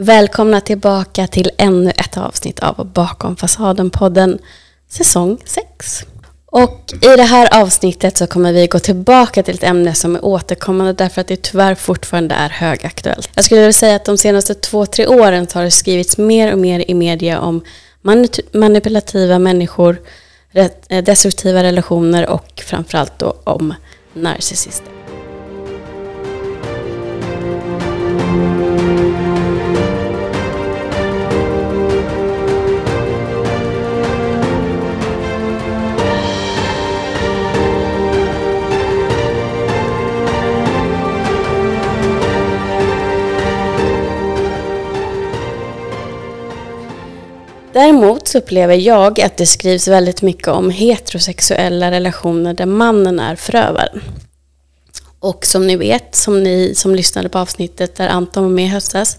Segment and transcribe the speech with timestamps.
[0.00, 4.38] Välkomna tillbaka till ännu ett avsnitt av Bakom fasaden-podden
[4.88, 6.04] säsong 6.
[6.46, 10.24] Och i det här avsnittet så kommer vi gå tillbaka till ett ämne som är
[10.24, 13.30] återkommande därför att det tyvärr fortfarande är högaktuellt.
[13.34, 16.52] Jag skulle vilja säga att de senaste två, tre åren så har det skrivits mer
[16.52, 17.64] och mer i media om
[18.52, 20.00] manipulativa människor,
[20.52, 23.74] eh, destruktiva relationer och framförallt då om
[24.12, 25.03] narcissister.
[47.74, 53.36] Däremot så upplever jag att det skrivs väldigt mycket om heterosexuella relationer där mannen är
[53.36, 54.02] förövaren.
[55.20, 58.68] Och som ni vet, som ni som lyssnade på avsnittet där Anton var med i
[58.68, 59.18] höstas,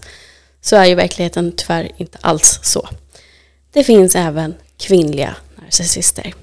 [0.60, 2.88] så är ju verkligheten tyvärr inte alls så.
[3.72, 6.34] Det finns även kvinnliga narcissister.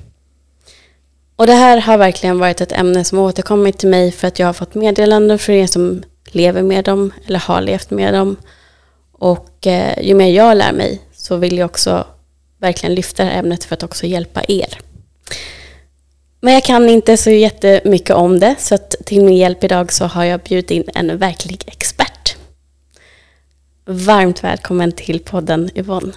[1.36, 4.48] Och det här har verkligen varit ett ämne som återkommit till mig för att jag
[4.48, 8.36] har fått meddelanden från er som lever med dem eller har levt med dem.
[9.11, 12.08] Och eh, ju mer jag lär mig så vill jag också
[12.58, 14.80] verkligen lyfta det här ämnet för att också hjälpa er.
[16.42, 20.24] Men jag kan inte så jättemycket om det så till min hjälp idag så har
[20.24, 22.36] jag bjudit in en verklig expert.
[23.86, 26.14] Varmt välkommen till podden Yvonne.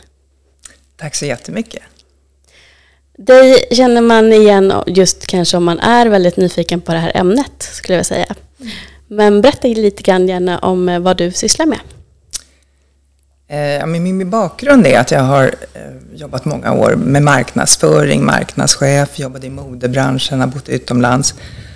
[0.97, 1.83] Tack så jättemycket.
[3.19, 7.63] Dig känner man igen just kanske om man är väldigt nyfiken på det här ämnet
[7.63, 8.35] skulle jag säga.
[9.07, 11.81] Men berätta lite grann gärna om vad du sysslar med.
[13.49, 15.81] Eh, min bakgrund är att jag har eh,
[16.15, 21.35] jobbat många år med marknadsföring, marknadschef, jobbade i modebranschen, har bott utomlands.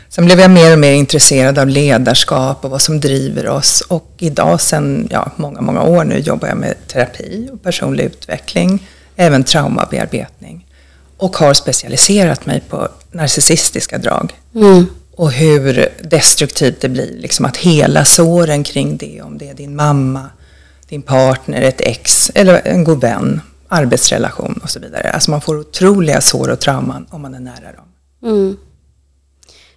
[0.09, 3.81] Sen blev jag mer och mer intresserad av ledarskap och vad som driver oss.
[3.81, 8.89] Och idag, sedan ja, många, många år nu, jobbar jag med terapi och personlig utveckling,
[9.17, 10.67] även traumabearbetning.
[11.17, 14.33] Och har specialiserat mig på narcissistiska drag.
[14.55, 14.87] Mm.
[15.17, 19.77] Och hur destruktivt det blir, liksom att hela såren kring det, om det är din
[19.77, 20.31] mamma,
[20.91, 25.11] din partner, ett ex eller en god vän, arbetsrelation och så vidare.
[25.11, 27.85] Alltså man får otroliga sår och trauman om man är nära dem.
[28.23, 28.57] Mm.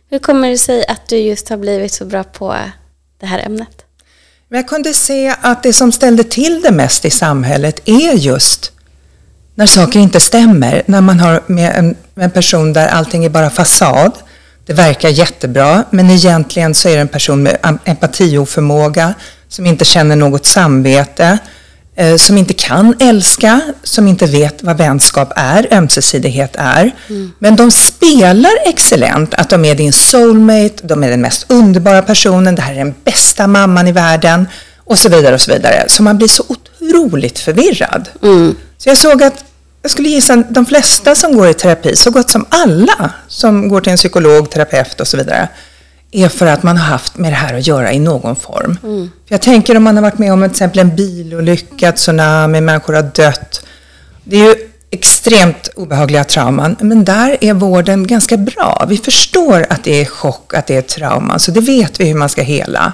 [0.09, 2.55] Hur kommer det sig att du just har blivit så bra på
[3.19, 3.85] det här ämnet?
[4.49, 8.71] Jag kunde se att det som ställde till det mest i samhället är just
[9.55, 10.83] när saker inte stämmer.
[10.85, 14.11] När man har med en, med en person där allting är bara fasad.
[14.65, 19.13] Det verkar jättebra, men egentligen så är det en person med empatioförmåga,
[19.53, 21.37] som inte känner något samvete,
[21.95, 26.91] eh, som inte kan älska, som inte vet vad vänskap är, ömsesidighet är.
[27.09, 27.31] Mm.
[27.39, 32.55] Men de spelar excellent, att de är din soulmate, de är den mest underbara personen,
[32.55, 34.47] det här är den bästa mamman i världen
[34.77, 35.85] och så vidare och så vidare.
[35.87, 38.09] Så man blir så otroligt förvirrad.
[38.23, 38.55] Mm.
[38.77, 39.45] Så jag såg att
[39.81, 43.81] jag skulle gissa de flesta som går i terapi, så gott som alla som går
[43.81, 45.47] till en psykolog, terapeut och så vidare,
[46.13, 48.77] är för att man har haft med det här att göra i någon form.
[48.83, 49.11] Mm.
[49.27, 53.03] Jag tänker om man har varit med om till exempel en bilolycka, tsunami, människor har
[53.03, 53.65] dött.
[54.23, 54.55] Det är ju
[54.91, 58.85] extremt obehagliga trauman, men där är vården ganska bra.
[58.89, 62.15] Vi förstår att det är chock, att det är trauman, så det vet vi hur
[62.15, 62.93] man ska hela.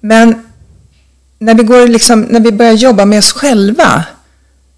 [0.00, 0.46] Men
[1.38, 4.04] när vi, går liksom, när vi börjar jobba med oss själva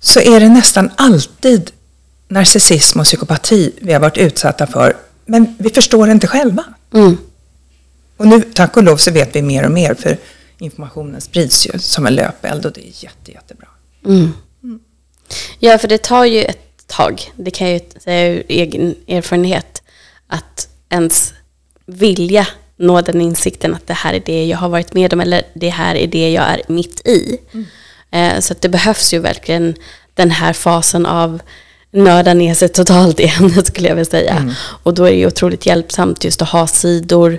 [0.01, 1.71] så är det nästan alltid
[2.29, 4.97] narcissism och psykopati vi har varit utsatta för,
[5.27, 6.65] men vi förstår det inte själva.
[6.95, 7.17] Mm.
[8.19, 10.17] Och nu, tack och lov, så vet vi mer och mer för
[10.59, 13.69] informationen sprids ju som en löpeld och det är jätte, jättebra.
[14.05, 14.33] Mm.
[14.63, 14.81] Mm.
[15.59, 19.83] Ja, för det tar ju ett tag, det kan jag ju säga ur egen erfarenhet,
[20.27, 21.35] att ens
[21.87, 22.47] vilja
[22.77, 25.69] nå den insikten att det här är det jag har varit med om eller det
[25.69, 27.39] här är det jag är mitt i.
[27.53, 27.67] Mm.
[28.11, 29.75] Eh, så det behövs ju verkligen
[30.15, 31.41] den här fasen av
[31.91, 34.37] nörda ner sig totalt igen, skulle jag vilja säga.
[34.37, 34.55] Mm.
[34.83, 37.39] Och då är det ju otroligt hjälpsamt just att ha sidor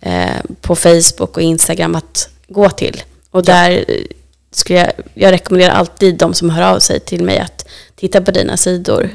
[0.00, 3.02] eh, på Facebook och Instagram att gå till.
[3.30, 3.84] Och där
[4.52, 8.30] skulle jag, jag rekommenderar alltid de som hör av sig till mig att titta på
[8.30, 9.10] dina sidor.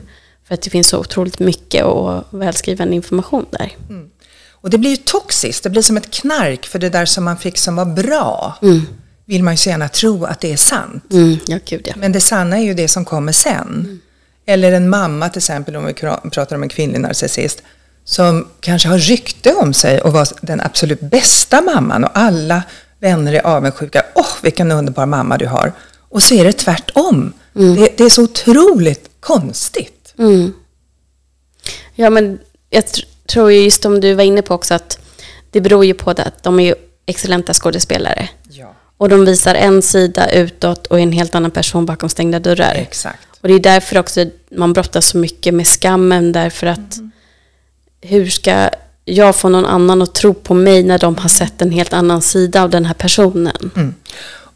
[0.48, 3.75] För att det finns så otroligt mycket och välskriven information där.
[3.89, 4.09] Mm.
[4.51, 7.38] Och det blir ju toxiskt, det blir som ett knark för det där som man
[7.38, 8.57] fick som var bra.
[8.62, 8.81] Mm.
[9.25, 11.13] Vill man ju så gärna tro att det är sant.
[11.13, 11.94] Mm, ja, gud, ja.
[11.98, 13.68] Men det sanna är ju det som kommer sen.
[13.68, 14.00] Mm.
[14.45, 17.63] Eller en mamma till exempel, om vi pratar om en kvinnlig narcissist,
[18.06, 22.63] som kanske har rykte om sig och var den absolut bästa mamman och alla
[23.00, 24.04] vänner är avundsjuka.
[24.16, 25.74] Åh, oh, vilken underbar mamma du har.
[26.10, 27.34] Och så är det tvärtom.
[27.56, 27.75] Mm.
[27.75, 30.13] Det, det, är så otroligt konstigt.
[30.18, 30.54] Mm.
[31.96, 32.84] Ja, men jag
[33.25, 35.00] tror ju just som du var inne på också att
[35.52, 36.75] det beror ju på det att de är ju
[37.06, 38.30] excellenta skådespelare.
[38.50, 38.75] Ja.
[38.98, 42.74] Och de visar en sida utåt och en helt annan person bakom stängda dörrar.
[42.75, 43.28] Exakt.
[43.42, 46.31] Och det är därför också man brottas så mycket med skammen.
[46.31, 47.00] Därför att
[48.06, 48.69] hur ska
[49.06, 52.22] jag få någon annan att tro på mig när de har sett en helt annan
[52.22, 53.72] sida av den här personen?
[53.75, 53.96] Mm.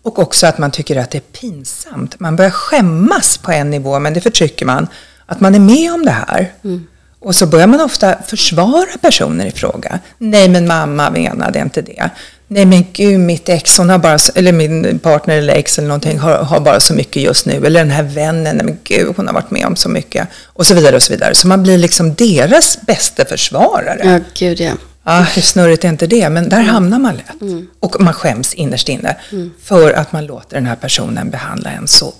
[0.02, 2.20] Och också att man tycker att det är pinsamt.
[2.20, 4.88] Man börjar skämmas på en nivå, men det förtrycker man.
[5.26, 6.54] Att man är med om det här.
[6.64, 6.88] Mm.
[7.20, 10.00] Och så börjar man ofta försvara personer i fråga.
[10.18, 12.10] Nej, men mamma menade inte det.
[12.52, 16.20] Nej, men gud, mitt ex, hon har bara, eller min partner eller ex eller någonting
[16.20, 17.66] har, har bara så mycket just nu.
[17.66, 20.28] Eller den här vännen, nej men gud, hon har varit med om så mycket.
[20.46, 21.36] Och så vidare och så vidare.
[21.36, 24.02] Så man blir liksom deras bästa försvarare.
[24.04, 24.72] Ja, gud ja.
[25.04, 26.30] Ja, hur snurrigt är inte det?
[26.30, 27.68] Men där hamnar man lätt.
[27.80, 29.18] Och man skäms innerst inne
[29.64, 32.14] för att man låter den här personen behandla en så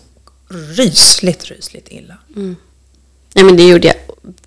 [0.76, 2.18] rysligt, rysligt illa.
[3.36, 3.96] Nej, men det gjorde jag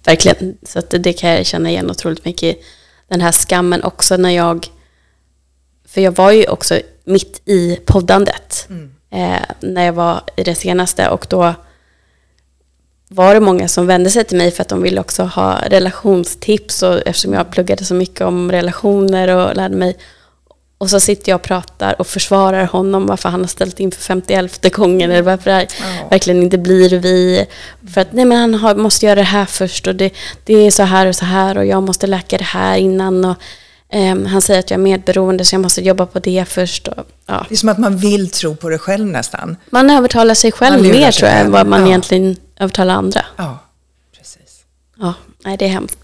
[0.05, 0.55] verkligen.
[0.69, 2.43] Så att det, det kan jag känna igen otroligt mycket.
[2.43, 2.57] i.
[3.09, 4.67] Den här skammen också när jag...
[5.95, 8.69] För jag var ju också mitt i poddandet.
[9.11, 11.09] Eh, när jag var i det senaste.
[11.09, 11.55] Och då
[13.09, 16.83] var det många som vände sig till mig för att de ville också ha relationstips.
[16.83, 19.97] Och eftersom jag pluggade så mycket om relationer och lärde mig.
[20.79, 24.03] Och så sitter jag och pratar och försvarar honom varför han har ställt in för
[24.03, 25.11] 51 gången.
[25.11, 26.09] Eller varför det här Ja.
[26.11, 27.47] verkligen inte blir vi.
[27.95, 30.11] För att nej men han har, måste göra det här först och det,
[30.45, 33.25] det är så här och så här och jag måste läka det här innan.
[33.25, 33.37] Och,
[33.93, 36.89] ehm, han säger att jag är medberoende så jag måste jobba på det först.
[36.89, 37.47] Och, ja.
[37.49, 39.57] Det är som att man vill tro på det själv nästan.
[39.71, 41.87] Man övertalar sig själv mer tror jag än vad man ja.
[41.87, 43.25] egentligen övertalar andra.
[43.37, 43.59] Ja,
[44.19, 44.65] precis.
[44.99, 45.99] Ja, nej det är hemskt.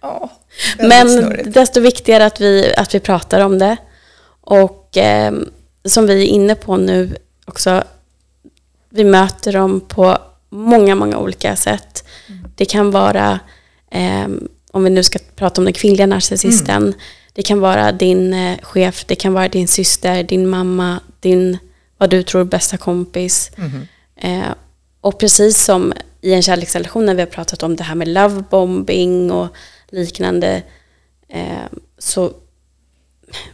[0.00, 0.30] Ja,
[0.78, 1.54] Men snurrigt.
[1.54, 3.76] desto viktigare att vi, att vi pratar om det.
[4.40, 5.50] Och ehm,
[5.84, 7.82] som vi är inne på nu också,
[8.90, 10.18] vi möter dem på
[10.48, 12.04] många, många olika sätt.
[12.54, 13.40] Det kan vara,
[13.90, 16.94] ehm, om vi nu ska prata om den kvinnliga narcissisten,
[17.32, 21.58] det kan vara din eh, chef, det kan vara din syster, din mamma, din,
[21.98, 23.50] vad du tror, bästa kompis.
[24.16, 24.52] Eh,
[25.00, 29.30] och precis som i en kärleksrelation när vi har pratat om det här med lovebombing
[29.32, 29.48] och
[29.88, 30.62] liknande
[31.28, 32.32] eh, så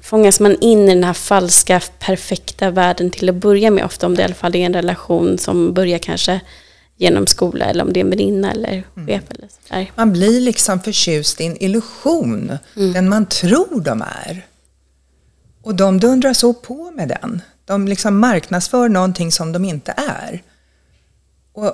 [0.00, 3.84] fångas man in i den här falska, perfekta världen till att börja med.
[3.84, 6.40] Ofta om det i alla fall är en relation som börjar kanske
[6.96, 9.92] genom skola eller om det är en väninna eller chef eller sådär.
[9.96, 14.46] Man blir liksom förtjust i en illusion, den man tror de är.
[15.62, 17.42] Och de dundrar så på med den.
[17.64, 20.42] De liksom marknadsför någonting som de inte är.
[21.52, 21.72] Och,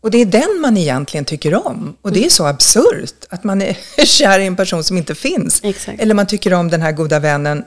[0.00, 1.96] och det är den man egentligen tycker om.
[2.02, 5.60] Och det är så absurt att man är kär i en person som inte finns.
[5.64, 6.00] Exakt.
[6.00, 7.64] Eller man tycker om den här goda vännen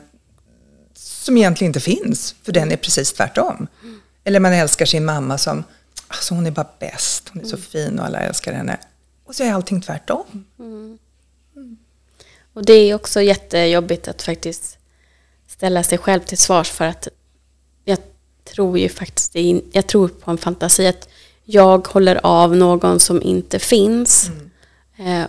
[0.96, 3.68] som egentligen inte finns, för den är precis tvärtom.
[4.24, 5.64] Eller man älskar sin mamma som,
[6.14, 8.78] alltså hon är bara bäst, hon är så fin och alla älskar henne.
[9.26, 10.46] Och så är allting tvärtom.
[12.54, 14.78] Och det är också jättejobbigt att faktiskt
[15.48, 17.08] ställa sig själv till svars för att
[17.86, 17.98] jag
[18.44, 21.10] tror ju faktiskt, i- jag tror på en fantasi att
[21.44, 24.30] jag håller av någon som inte finns.
[24.98, 25.26] Eh,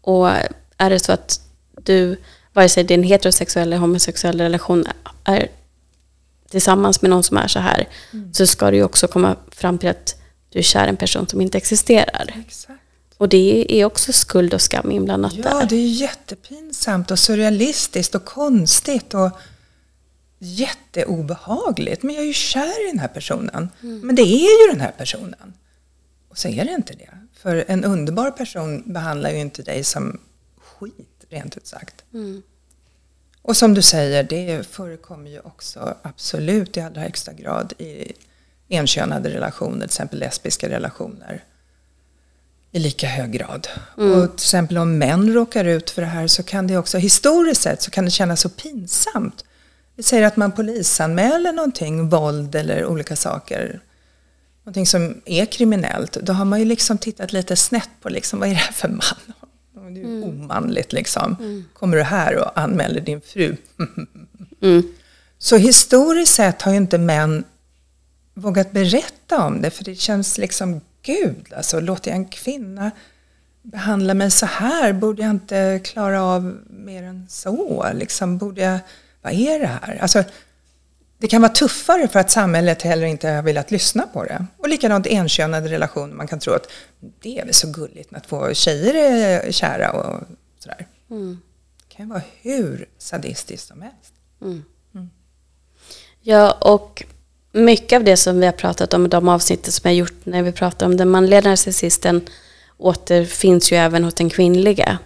[0.00, 0.28] och
[0.76, 1.40] är det så att
[1.82, 2.20] du,
[2.52, 4.84] vare sig det är en heterosexuell eller homosexuell relation,
[5.24, 5.48] är
[6.50, 7.88] tillsammans med någon som är så här,
[8.32, 10.14] så ska du ju också komma fram till att
[10.48, 12.34] du är kär en person som inte existerar.
[12.46, 12.80] Exakt.
[13.16, 15.66] Och det är också skuld och skam inblandat Ja, där.
[15.66, 19.30] det är jättepinsamt och surrealistiskt och konstigt och
[20.38, 22.02] jätteobehagligt.
[22.02, 23.68] Men jag är ju kär i den här personen.
[23.80, 25.52] Men det är ju den här personen.
[26.28, 27.10] Och så är det inte det.
[27.42, 30.20] För en underbar person behandlar ju inte dig som
[30.60, 32.04] skit, rent ut sagt.
[33.48, 38.12] Och som du säger, det förekommer ju också absolut i allra högsta grad i
[38.70, 41.44] enkönade relationer, till exempel lesbiska relationer.
[42.72, 43.68] I lika hög grad.
[43.94, 47.62] Och till exempel om män råkar ut för det här så kan det också, historiskt
[47.62, 49.44] sett, så kan det kännas så pinsamt.
[49.96, 53.80] Vi säger att man polisanmäler någonting, våld eller olika saker.
[54.64, 56.12] Någonting som är kriminellt.
[56.12, 58.88] Då har man ju liksom tittat lite snett på liksom, vad är det här för
[58.88, 59.34] man?
[59.94, 61.36] Det är ju omanligt liksom.
[61.72, 63.56] Kommer du här och anmäler din fru?
[64.60, 64.82] Mm.
[65.38, 67.44] Så historiskt sett har ju inte män
[68.34, 72.90] vågat berätta om det för det känns liksom, gud, alltså låter jag en kvinna
[73.62, 74.92] behandla mig så här?
[74.92, 77.86] Borde jag inte klara av mer än så?
[77.94, 78.78] Liksom, borde jag,
[79.22, 79.98] vad är det här?
[80.02, 80.24] Alltså,
[81.18, 84.46] det kan vara tuffare för att samhället heller inte har velat lyssna på det.
[84.58, 86.70] Och likadant enkönade relationer, man kan tro att
[87.22, 90.22] det är väl så gulligt att två tjejer är kära och
[90.58, 90.86] sådär.
[91.88, 94.14] Det kan ju vara hur sadistiskt som helst.
[96.20, 97.04] Ja, och
[97.52, 100.26] mycket av det som vi har pratat om i de avsnitten som jag har gjort
[100.26, 102.20] när vi pratar om den manliga narcissisten
[102.76, 104.98] återfinns ju även hos den kvinnliga.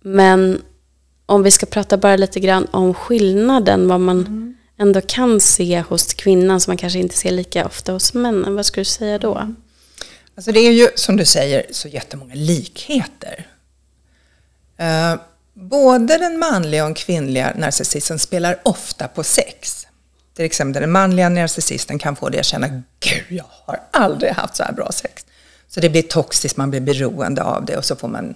[0.00, 0.62] Men
[1.26, 6.14] om vi ska prata bara lite grann om skillnaden, vad man, ändå kan se hos
[6.14, 8.54] kvinnan som man kanske inte ser lika ofta hos männen.
[8.54, 9.54] Vad skulle du säga då?
[10.34, 13.46] Alltså det är ju som du säger så jättemånga likheter.
[14.80, 15.20] Uh,
[15.54, 19.86] både den manliga och den kvinnliga narcissisten spelar ofta på sex.
[20.36, 22.68] Till exempel den manliga narcissisten kan få dig att känna,
[23.00, 25.26] gud jag har aldrig haft så här bra sex.
[25.68, 28.34] Så det blir toxiskt, man blir beroende av det och så får man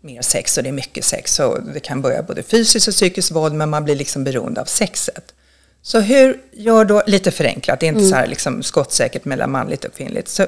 [0.00, 1.34] mer sex och det är mycket sex.
[1.34, 4.64] Så det kan börja både fysiskt och psykiskt våld men man blir liksom beroende av
[4.64, 5.34] sexet.
[5.82, 8.10] Så hur gör då, lite förenklat, det är inte mm.
[8.10, 10.28] så här liksom skottsäkert mellan manligt och kvinnligt.
[10.28, 10.46] Så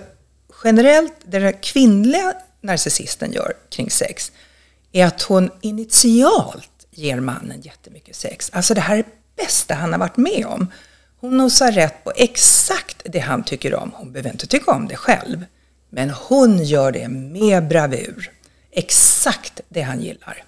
[0.64, 4.32] generellt, det den kvinnliga narcissisten gör kring sex
[4.92, 8.50] är att hon initialt ger mannen jättemycket sex.
[8.52, 10.72] Alltså det här är det bästa han har varit med om.
[11.20, 13.92] Hon nosar rätt på exakt det han tycker om.
[13.94, 15.44] Hon behöver inte tycka om det själv.
[15.90, 18.30] Men hon gör det med bravur.
[18.70, 20.44] Exakt det han gillar.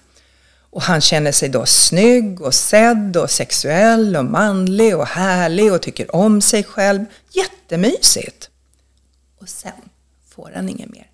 [0.73, 5.81] Och han känner sig då snygg och sedd och sexuell och manlig och härlig och
[5.81, 7.05] tycker om sig själv.
[7.31, 8.49] Jättemysigt.
[9.39, 9.71] Och sen
[10.29, 11.07] får han inget mer.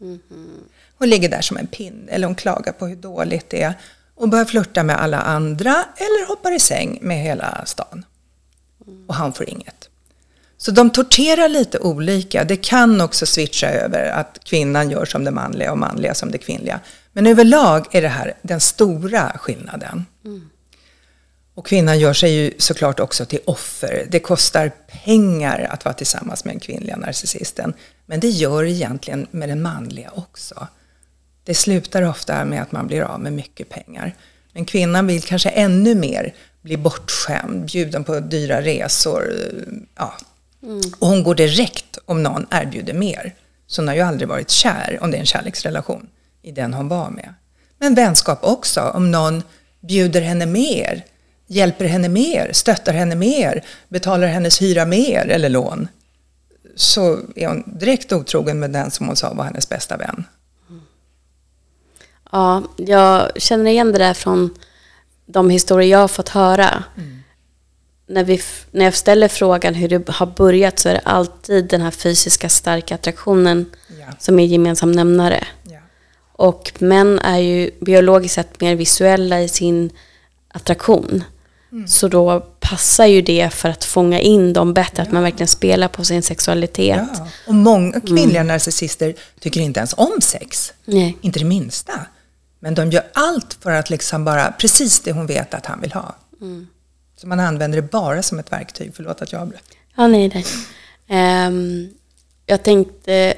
[0.00, 0.60] Mm -hmm.
[0.98, 3.74] Hon ligger där som en pinne eller hon klagar på hur dåligt det är
[4.14, 8.04] och börjar flirta med alla andra eller hoppar i säng med hela stan.
[9.06, 9.88] Och han får inget.
[10.56, 12.44] Så de torterar lite olika.
[12.44, 16.38] Det kan också switcha över att kvinnan gör som det manliga och manliga som det
[16.38, 16.80] kvinnliga.
[17.18, 20.04] Men överlag är det här den stora skillnaden.
[20.24, 20.50] Mm.
[21.54, 24.06] Och kvinnan gör sig ju såklart också till offer.
[24.10, 24.72] Det kostar
[25.04, 27.74] pengar att vara tillsammans med den kvinnliga narcissisten.
[28.06, 30.66] Men det gör egentligen med den manliga också.
[31.44, 34.14] Det slutar ofta med att man blir av med mycket pengar.
[34.52, 39.32] Men kvinnan vill kanske ännu mer bli bortskämd, bjuden på dyra resor.
[39.96, 40.14] Ja.
[40.62, 40.80] Mm.
[40.98, 43.34] Och hon går direkt om någon erbjuder mer.
[43.66, 46.08] Så hon har ju aldrig varit kär, om det är en kärleksrelation,
[46.42, 47.34] i den hon var med.
[47.78, 49.42] Men vänskap också, om någon
[49.80, 51.04] bjuder henne mer,
[51.46, 55.88] hjälper henne mer, stöttar henne mer, betalar hennes hyra mer eller lån.
[56.76, 60.24] Så är hon direkt otrogen med den som hon sa var hennes bästa vän.
[62.32, 64.58] Ja, jag känner igen det där från
[65.26, 66.84] de historier jag har fått höra.
[66.96, 67.22] Mm.
[68.06, 68.40] När, vi,
[68.70, 72.48] när jag ställer frågan hur det har börjat så är det alltid den här fysiska
[72.48, 73.66] starka attraktionen
[74.00, 74.06] ja.
[74.18, 75.46] som är gemensam nämnare.
[75.62, 75.77] Ja.
[76.38, 79.90] Och män är ju biologiskt sett mer visuella i sin
[80.48, 81.24] attraktion.
[81.72, 81.88] Mm.
[81.88, 85.02] Så då passar ju det för att fånga in dem bättre, ja.
[85.02, 87.08] att man verkligen spelar på sin sexualitet.
[87.14, 87.28] Ja.
[87.46, 88.46] Och många kvinnliga mm.
[88.46, 90.72] narcissister tycker inte ens om sex.
[90.84, 91.16] Nej.
[91.20, 92.06] Inte det minsta.
[92.58, 95.92] Men de gör allt för att liksom bara, precis det hon vet att han vill
[95.92, 96.16] ha.
[96.40, 96.66] Mm.
[97.16, 98.92] Så man använder det bara som ett verktyg.
[98.94, 99.62] Förlåt att jag avbröt.
[99.96, 100.44] Ja, nej,
[101.08, 101.46] nej.
[101.46, 101.90] Um,
[102.46, 103.34] jag tänkte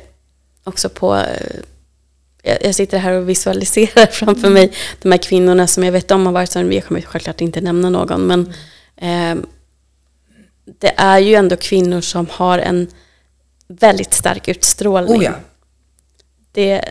[0.64, 1.22] också på, uh,
[2.42, 4.52] jag, sitter här och visualiserar framför mm.
[4.52, 7.60] mig de här kvinnorna som jag vet om har varit som, jag kommer självklart inte
[7.60, 8.52] nämna någon, men
[9.32, 9.46] um,
[10.78, 12.88] det är ju ändå kvinnor som har en
[13.68, 15.20] väldigt stark utstrålning.
[15.20, 15.32] Oh ja.
[16.52, 16.84] det,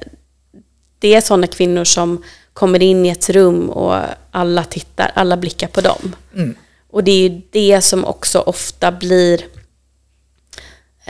[0.99, 4.01] det är sådana kvinnor som kommer in i ett rum och
[4.31, 6.15] alla tittar, alla blickar på dem.
[6.35, 6.55] Mm.
[6.89, 9.41] Och det är ju det som också ofta blir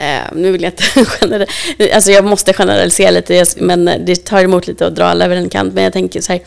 [0.00, 4.66] eh, nu vill jag inte generalisera, alltså jag måste generalisera lite, men det tar emot
[4.66, 5.74] lite att dra alla över en kant.
[5.74, 6.42] Men jag tänker så här,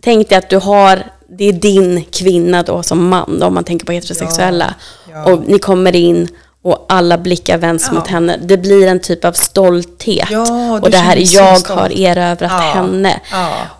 [0.00, 3.64] tänk dig att du har, det är din kvinna då som man, då, om man
[3.64, 4.74] tänker på heterosexuella.
[5.10, 5.32] Ja, ja.
[5.32, 6.28] Och ni kommer in
[6.66, 7.94] och alla blickar vänds ja.
[7.94, 8.38] mot henne.
[8.42, 10.28] Det blir en typ av stolthet.
[10.30, 12.72] Ja, och det här är jag har erövrat ja.
[12.74, 13.20] henne.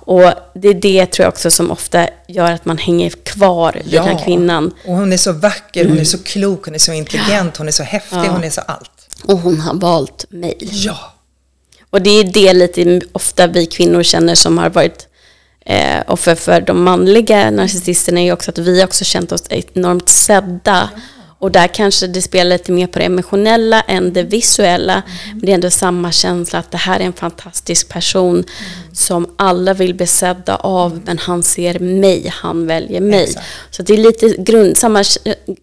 [0.00, 3.92] Och det är det tror jag också som ofta gör att man hänger kvar vid
[3.92, 4.74] den här kvinnan.
[4.84, 7.72] Och hon är så vacker, hon är så klok, hon är så intelligent, hon är
[7.72, 9.08] så häftig, hon är så allt.
[9.24, 10.56] Och hon har valt mig.
[10.60, 11.14] Ja.
[11.90, 15.08] Och det är det lite ofta vi kvinnor känner som har varit
[15.66, 20.90] eh, offer för de manliga narcissisterna är också att vi också känt oss enormt sedda.
[21.46, 24.92] Och där kanske det spelar lite mer på det emotionella än det visuella.
[24.92, 25.06] Mm.
[25.30, 28.46] Men det är ändå samma känsla att det här är en fantastisk person mm.
[28.94, 33.22] som alla vill bli sedda av, men han ser mig, han väljer mig.
[33.22, 33.46] Exakt.
[33.70, 35.04] Så det är lite grund, samma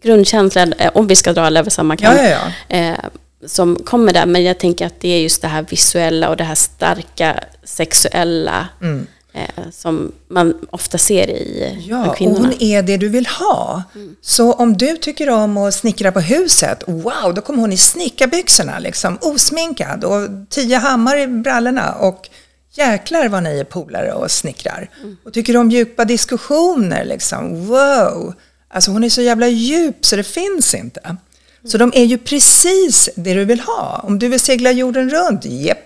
[0.03, 2.37] grundkänsla, eh, om vi ska dra alla över samma kam, ja, ja,
[2.67, 2.77] ja.
[2.77, 2.97] Eh,
[3.45, 4.25] som kommer där.
[4.25, 8.67] Men jag tänker att det är just det här visuella och det här starka sexuella.
[8.81, 12.39] Mm eh, som man ofta ser i ja, kvinnorna.
[12.39, 13.83] och hon är det du vill ha.
[13.95, 14.15] Mm.
[14.21, 18.79] Så om du tycker om att snickra på huset, wow, då kommer hon i snickarbyxorna,
[18.79, 22.29] liksom osminkad och tio hammar i brallorna och
[22.73, 24.89] jäklar vad ni är polare och snickrar.
[25.01, 25.17] Mm.
[25.25, 28.33] Och tycker om djupa diskussioner, liksom, wow.
[28.67, 30.99] Alltså hon är så jävla djup så det finns inte.
[30.99, 31.17] Mm.
[31.65, 34.01] Så de är ju precis det du vill ha.
[34.03, 35.77] Om du vill segla jorden runt, jepp.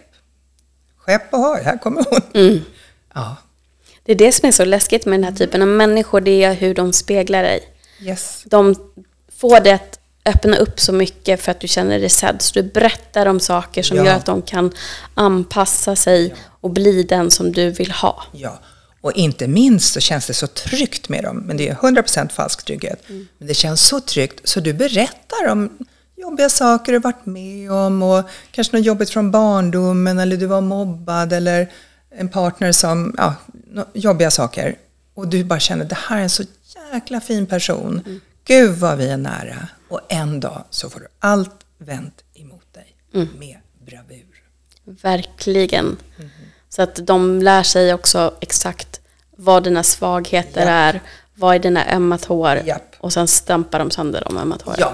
[0.97, 2.21] Skepp och hoj, här kommer hon.
[2.33, 2.59] Mm.
[3.17, 3.35] Ja.
[4.03, 6.53] Det är det som är så läskigt med den här typen av människor, det är
[6.53, 7.59] hur de speglar dig.
[8.01, 8.43] Yes.
[8.45, 8.75] De
[9.37, 12.41] får det att öppna upp så mycket för att du känner dig sedd.
[12.41, 14.05] Så du berättar om saker som Ja.
[14.05, 14.71] gör att de kan
[15.13, 18.23] anpassa sig och bli den som du vill ha.
[18.31, 18.59] Ja,
[19.01, 21.37] och inte minst så känns det så tryggt med dem.
[21.37, 23.03] Men det är 100% falsk trygghet.
[23.37, 25.77] Men det känns så tryggt så du berättar om
[26.15, 30.61] jobbiga saker du varit med om och kanske något jobbigt från barndomen eller du var
[30.61, 31.71] mobbad eller
[32.17, 33.35] en partner som, ja,
[33.93, 34.75] jobbiga saker.
[35.13, 36.43] Och du bara känner, det här är en så
[36.93, 38.21] jäkla fin person.
[38.45, 39.67] Gud vad vi är nära.
[39.89, 42.95] Och en dag så får du allt vänt emot dig
[43.39, 44.43] med bravur.
[45.01, 45.97] Verkligen.
[46.69, 49.01] Så att de lär sig också exakt
[49.35, 50.71] vad dina svagheter Ja.
[50.71, 51.01] är,
[51.35, 52.95] vad är dina ömma tår Japp.
[52.99, 54.77] och sen stampar de sönder de ömma tåren.
[54.79, 54.93] Ja.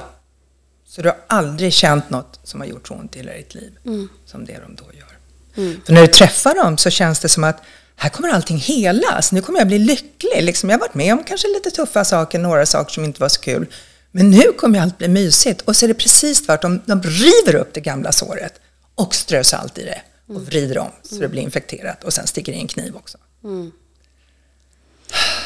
[0.85, 3.77] Så du har aldrig känt något som har gjort så ont i hela ditt liv
[4.25, 5.12] som det de då gör.
[5.55, 7.63] För när du träffar dem så känns det som att
[7.95, 9.31] här kommer allting helas.
[9.31, 10.43] Nu kommer jag bli lycklig.
[10.43, 13.29] Liksom, jag har varit med om kanske lite tuffa saker, några saker som inte var
[13.29, 13.67] så kul.
[14.12, 15.62] Men nu kommer allt bli mysigt.
[15.62, 16.81] Och så är det precis tvärtom.
[16.86, 18.53] De river upp det gamla såret
[18.95, 22.51] och strör salt i det och vrider om så det blir infekterat och sen sticker
[22.51, 23.17] i en kniv också.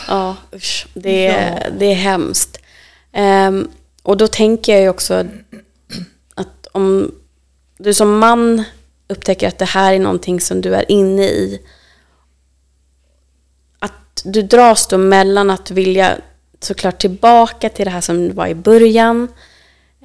[0.08, 2.60] Ja, usch, det, är, det är hemskt.
[3.12, 3.72] Ehm,
[4.04, 5.28] och då tänker jag ju också
[6.36, 7.16] att om
[7.78, 8.64] du som man
[9.08, 11.62] upptäcker att det här är någonting som du är inne i,
[13.80, 16.18] att du dras då mellan att vilja
[16.60, 19.28] såklart tillbaka till det här som var i början.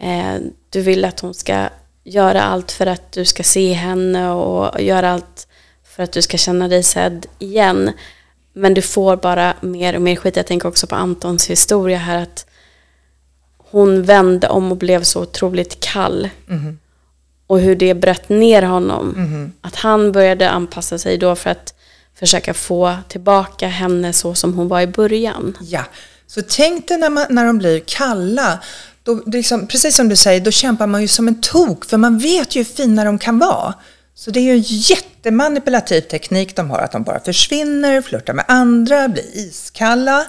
[0.01, 0.35] Eh,
[0.71, 1.69] du vill att hon ska
[2.05, 5.47] göra allt för att du ska se henne och göra allt
[5.85, 7.91] för att du ska känna dig sedd igen.
[8.53, 10.37] Men du får bara mer och mer skit.
[10.37, 12.47] Jag tänker också på Antons historia här att
[13.59, 16.29] hon vände om och blev så otroligt kall.
[16.47, 16.77] Mm-hmm.
[17.53, 19.15] Och hur det bröt ner honom.
[19.61, 21.75] Att han började anpassa sig då för att
[22.19, 25.57] försöka få tillbaka henne så som hon var i början.
[25.61, 25.85] Ja,
[26.27, 28.59] så tänk dig när, man, när de blir kalla.
[29.03, 32.19] Då, liksom, precis som du säger, då kämpar man ju som en tok, för man
[32.19, 33.75] vet ju hur fina de kan vara.
[34.15, 38.45] Så det är ju en jättemanipulativ teknik de har, att de bara försvinner, flörtar med
[38.49, 40.27] andra, blir iskalla.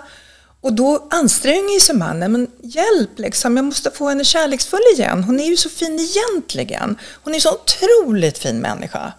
[0.64, 5.24] Och då anstränger sig mannen, men hjälp liksom, jag måste få henne kärleksfull igen.
[5.24, 6.96] Hon är ju så fin egentligen.
[7.24, 9.14] Hon är så otroligt fin människa.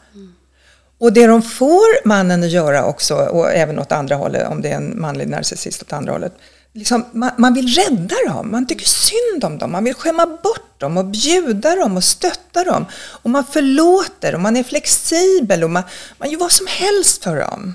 [0.99, 4.69] Och det de får mannen att göra också, och även åt andra hållet, om det
[4.69, 6.33] är en manlig narcissist åt andra hållet,
[6.73, 10.81] liksom, man, man vill rädda dem, man tycker synd om dem, man vill skämma bort
[10.81, 12.87] dem och bjuda dem och stötta dem.
[12.95, 15.83] Och man förlåter och man är flexibel och man,
[16.19, 17.75] man gör vad som helst för dem.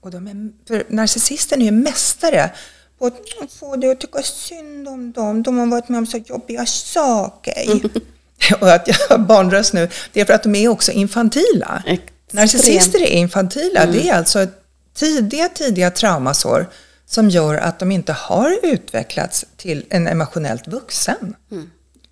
[0.00, 2.50] Och de är, för narcissisten är mästare
[2.98, 5.42] på att få dig att tycka synd om dem.
[5.42, 7.80] De har varit med om så jobbiga saker.
[8.60, 11.82] och att jag har barnröst nu, det är för att de är också infantila.
[11.86, 12.12] Extremt.
[12.32, 13.86] Narcissister är infantila.
[13.86, 14.46] Det är alltså
[14.94, 16.66] tidiga, tidiga traumasår
[17.06, 21.36] som gör att de inte har utvecklats till en emotionellt vuxen.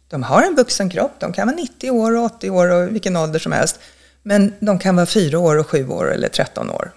[0.08, 3.16] De har en vuxen kropp, de kan vara 90 år och 80 år och vilken
[3.16, 3.78] ålder som helst.
[4.22, 6.92] Men de kan vara 4 år och 7 år eller 13 år.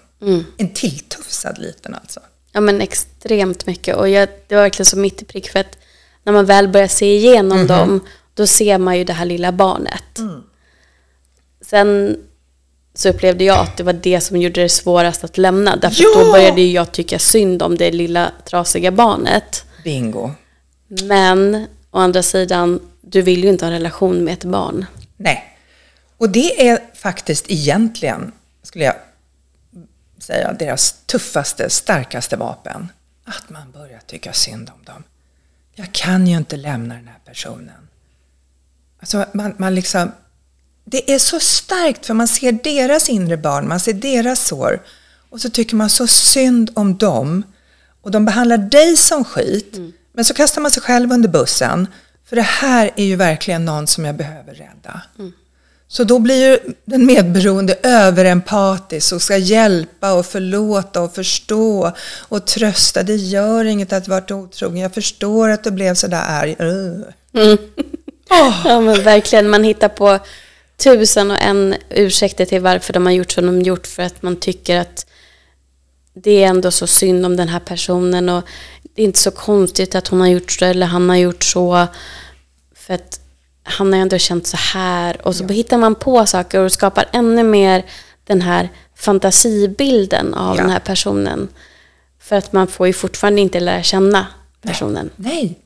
[0.56, 2.20] En tilltufsad liten alltså.
[2.52, 3.96] Ja men extremt mycket.
[3.96, 5.78] Och jag, det var verkligen så mitt i prick för att
[6.24, 8.00] när man väl börjar se igenom dem,
[8.34, 10.18] då ser man ju det här lilla barnet.
[11.64, 12.16] Sen
[12.94, 15.76] så upplevde jag att det var det som gjorde det svårast att lämna.
[15.76, 16.24] Därför Ja!
[16.24, 19.64] då började jag tycka synd om det lilla trasiga barnet.
[19.84, 20.30] Bingo.
[20.88, 24.86] Men å andra sidan, du vill ju inte ha en relation med ett barn.
[25.16, 25.56] Nej.
[26.16, 28.94] Och det är faktiskt egentligen, skulle jag
[30.20, 32.88] säga, deras tuffaste, starkaste vapen.
[33.24, 35.04] Att man börjar tycka synd om dem.
[35.74, 37.88] Jag kan ju inte lämna den här personen.
[39.00, 40.12] Alltså man, man liksom,
[40.84, 44.82] det är så starkt för man ser deras inre barn, man ser deras sår.
[45.30, 47.42] Och så tycker man så synd om dem.
[48.02, 49.76] Och de behandlar dig som skit.
[50.12, 51.86] Men så kastar man sig själv under bussen.
[52.24, 55.02] För det här är ju verkligen någon som jag behöver rädda.
[55.92, 62.46] Så då blir ju den medberoende överempatisk och ska hjälpa och förlåta och förstå och
[62.46, 63.02] trösta.
[63.02, 64.80] Det gör inget att du varit otrogen.
[64.80, 66.56] Jag förstår att du blev sådär arg.
[67.38, 67.56] Uh.
[68.64, 70.18] Ja men verkligen, man hittar på
[70.76, 74.36] tusen och en ursäkter till varför de har gjort som de gjort för att man
[74.36, 75.06] tycker att
[76.14, 78.44] det är ändå så synd om den här personen och
[78.94, 81.86] det är inte så konstigt att hon har gjort så eller han har gjort så
[82.74, 83.19] för att
[83.70, 87.42] han har ändå känt så här och så hittar man på saker och skapar ännu
[87.42, 87.84] mer
[88.26, 90.62] den här fantasibilden av Ja.
[90.62, 91.48] den här personen
[92.20, 94.26] för att man får ju fortfarande inte lära känna
[94.62, 95.10] personen.
[95.16, 95.58] Nej,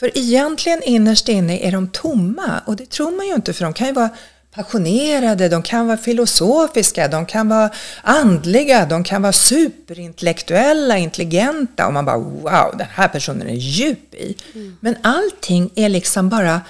[0.00, 3.72] för egentligen innerst inne är de tomma och det tror man ju inte för de
[3.72, 4.10] kan ju vara
[4.54, 7.70] passionerade, de kan vara filosofiska, de kan vara
[8.02, 14.14] andliga, de kan vara superintellektuella, intelligenta och man bara wow, den här personen är djup
[14.14, 14.36] i.
[14.54, 14.76] Mm.
[14.80, 16.60] Men allting är liksom bara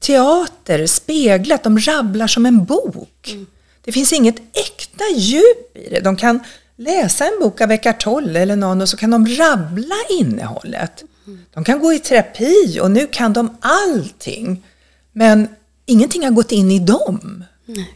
[0.00, 3.30] teater, speglat, de rabblar som en bok.
[3.32, 3.46] Mm.
[3.84, 6.00] Det finns inget äkta djup i det.
[6.00, 6.40] De kan
[6.76, 11.04] läsa en bok av Eckart Tolle eller någon och så kan de rabbla innehållet.
[11.26, 11.40] Mm.
[11.54, 14.64] De kan gå i terapi och nu kan de allting.
[15.12, 15.48] Men
[15.86, 17.44] ingenting har gått in i dem.
[17.66, 17.94] Nej.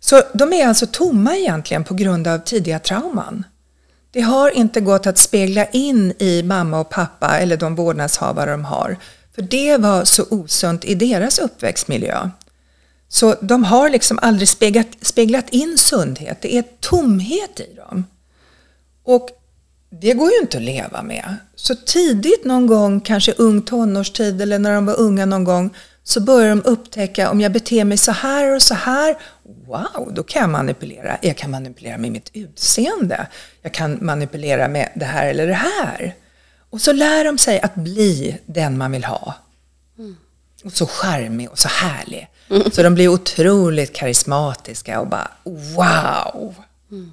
[0.00, 3.44] Så de är alltså tomma egentligen på grund av tidiga trauman.
[4.10, 8.64] Det har inte gått att spegla in i mamma och pappa eller de vårdnadshavare de
[8.64, 8.98] har.
[9.34, 12.30] För det var så osunt i deras uppväxtmiljö.
[13.08, 16.38] Så de har liksom aldrig speglat, speglat in sundhet.
[16.40, 18.04] Det är tomhet i dem.
[19.04, 19.28] Och
[19.90, 21.36] det går ju inte att leva med.
[21.54, 26.20] Så tidigt någon gång, kanske ung tonårstid eller när de var unga någon gång, så
[26.20, 29.16] börjar de upptäcka om jag beter mig så här och så här,
[29.66, 31.18] wow, då kan jag manipulera.
[31.22, 33.26] Jag kan manipulera med mitt utseende.
[33.62, 36.14] Jag kan manipulera med det här eller det här.
[36.72, 39.34] Och så lär de sig att bli den man vill ha.
[39.98, 40.16] Mm.
[40.64, 42.28] Och så charmig och så härlig.
[42.50, 42.70] Mm.
[42.70, 46.54] Så de blir otroligt karismatiska och bara wow.
[46.90, 47.12] Mm.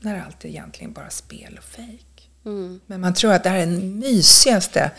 [0.00, 2.30] När allt är egentligen bara spel och fejk.
[2.44, 2.80] Mm.
[2.86, 4.90] Men man tror att det här är den mysigaste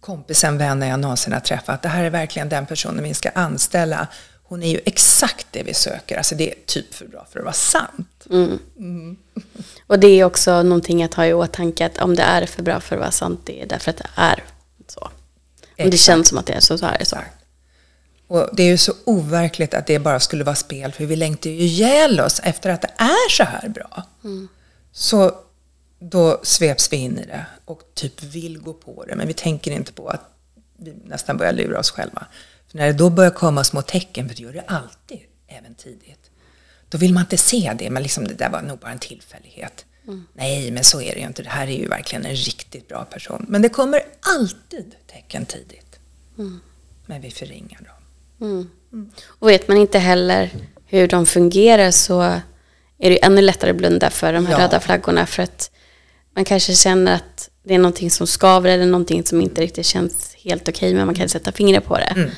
[0.00, 1.82] kompisen, vännen jag någonsin har träffat.
[1.82, 4.08] Det här är verkligen den personen vi ska anställa.
[4.50, 6.16] Hon är ju exakt det vi söker.
[6.16, 8.26] Alltså det är typ för bra för att vara sant.
[8.30, 8.58] Mm.
[8.78, 9.16] Mm.
[9.86, 12.80] Och det är också någonting att ha i åtanke att om det är för bra
[12.80, 14.44] för att vara sant, det är därför att det är
[14.88, 15.00] så.
[15.00, 15.10] Om
[15.76, 15.90] exakt.
[15.90, 17.16] det känns som att det är så, så är det så.
[17.16, 17.36] Exakt.
[18.26, 21.50] Och det är ju så overkligt att det bara skulle vara spel, för vi längtar
[21.50, 24.04] ju ihjäl oss efter att det är så här bra.
[24.24, 24.48] Mm.
[24.92, 25.32] Så
[25.98, 29.70] då sveps vi in i det och typ vill gå på det, men vi tänker
[29.70, 30.34] inte på att
[30.76, 32.26] vi nästan börjar lura oss själva.
[32.70, 36.30] För när det då börjar komma små tecken, för det gör det alltid, även tidigt,
[36.88, 39.84] då vill man inte se det, men liksom det där var nog bara en tillfällighet.
[40.06, 40.26] Mm.
[40.32, 41.42] Nej, men så är det ju inte.
[41.42, 43.46] Det här är ju verkligen en riktigt bra person.
[43.48, 45.98] Men det kommer alltid tecken tidigt.
[46.38, 46.60] Mm.
[47.06, 48.48] Men vi förringar dem.
[48.48, 48.70] Mm.
[48.92, 49.10] Mm.
[49.26, 50.50] Och vet man inte heller
[50.86, 52.20] hur de fungerar så
[52.98, 54.64] är det ännu lättare att blunda för de här ja.
[54.64, 55.26] röda flaggorna.
[55.26, 55.70] För att
[56.34, 60.34] man kanske känner att det är någonting som skaver eller någonting som inte riktigt känns
[60.34, 62.30] helt okej, okay, men man kan sätta fingret på det.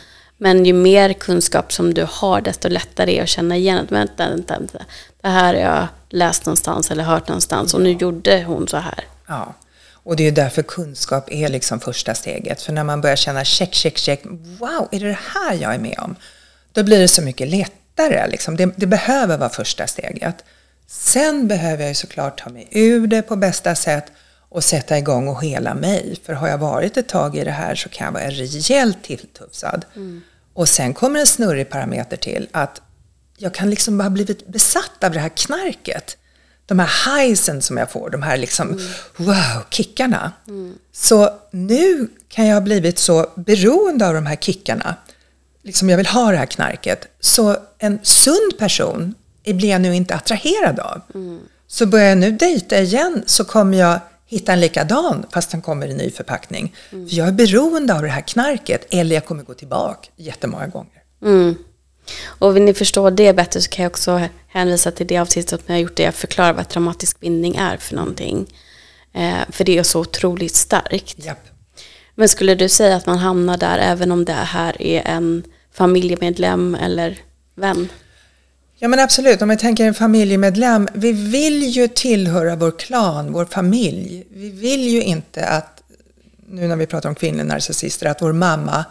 [0.43, 3.93] Men ju mer kunskap som du har, desto lättare är det att känna igen att
[3.93, 4.79] vänta, vänta, vänta.
[5.21, 9.05] Det här har jag läst någonstans eller hört någonstans och nu gjorde hon så här.
[9.27, 9.55] Ja,
[9.93, 12.63] och det är därför kunskap är liksom första steget.
[12.63, 14.25] För när man börjar känna check, check, check,
[14.59, 16.17] wow, är det det här jag är med om?
[16.73, 18.31] Då blir det så mycket lättare.
[18.31, 18.57] Liksom.
[18.57, 20.45] Det, det behöver vara första steget.
[20.87, 24.05] Sen behöver jag ju såklart ta mig ur det på bästa sätt
[24.49, 26.17] och sätta igång och hela mig.
[26.25, 29.85] För har jag varit ett tag i det här så kan jag vara rejält tilltufsad.
[29.97, 30.23] Mm.
[30.55, 32.81] Och sen kommer en snurrig parameter till att
[33.37, 36.17] jag kan liksom ha blivit besatt av det här knarket.
[36.67, 38.85] De här highsen som jag får, de här liksom mm.
[39.17, 40.33] wow, kickarna.
[40.49, 40.75] Mm.
[40.93, 44.97] Så nu kan jag ha blivit så beroende av de här kickarna.
[45.63, 47.09] Liksom jag vill ha det här knarket.
[47.21, 51.01] Så en sund person blir jag nu inte attraherad av.
[51.15, 51.41] Mm.
[51.67, 54.01] Så börjar jag nu dejta igen så kommer jag
[54.33, 56.75] hitta en likadan fast den kommer i ny förpackning.
[56.93, 57.09] Mm.
[57.09, 61.03] För jag är beroende av det här knarket eller jag kommer gå tillbaka jättemånga gånger.
[61.23, 61.55] Mm.
[62.27, 65.61] Och vill ni förstå det bättre så kan jag också hänvisa till det avsnittet som
[65.67, 68.47] jag har gjort där jag förklarar vad traumatisk bindning är för någonting.
[69.15, 71.25] Eh, för det är så otroligt starkt.
[71.25, 71.49] Japp.
[72.15, 76.75] Men skulle du säga att man hamnar där även om det här är en familjemedlem
[76.75, 77.19] eller
[77.55, 77.89] vän?
[78.83, 80.89] Ja men absolut, om jag tänker en familjemedlem.
[80.93, 84.27] Vi vill ju tillhöra vår klan, vår familj.
[84.31, 85.83] Vi vill ju inte att,
[86.49, 88.85] nu när vi pratar om kvinnliga narcissister, att vår mamma,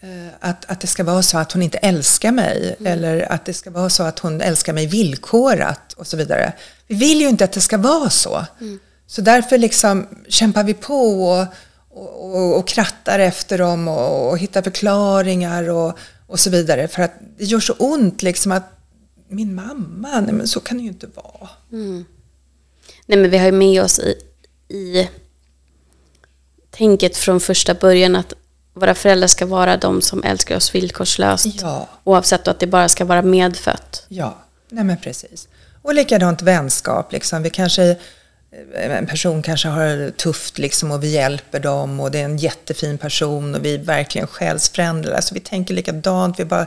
[0.00, 2.76] eh, att, att det ska vara så att hon inte älskar mig.
[2.80, 2.92] Mm.
[2.92, 6.52] Eller att det ska vara så att hon älskar mig villkorat och så vidare.
[6.86, 8.46] Vi vill ju inte att det ska vara så.
[8.60, 8.78] Mm.
[9.06, 11.46] Så därför liksom kämpar vi på och,
[11.90, 16.88] och, och, och krattar efter dem och, och hittar förklaringar och, och så vidare.
[16.88, 18.78] För att det gör så ont liksom att
[19.34, 21.48] min mamma, nej men så kan det ju inte vara.
[21.72, 22.04] Mm.
[23.06, 24.14] Nej men vi har ju med oss i,
[24.68, 25.08] i
[26.70, 28.34] tänket från första början att
[28.74, 31.62] våra föräldrar ska vara de som älskar oss villkorslöst.
[31.62, 31.88] Ja.
[32.04, 34.06] Oavsett att det bara ska vara medfött.
[34.08, 35.48] Ja, nej men precis.
[35.82, 37.42] Och likadant vänskap, liksom.
[37.42, 37.96] Vi kanske,
[38.74, 42.38] en person kanske har det tufft liksom, och vi hjälper dem och det är en
[42.38, 45.12] jättefin person och vi är verkligen själsfränder.
[45.12, 46.66] Alltså vi tänker likadant, vi bara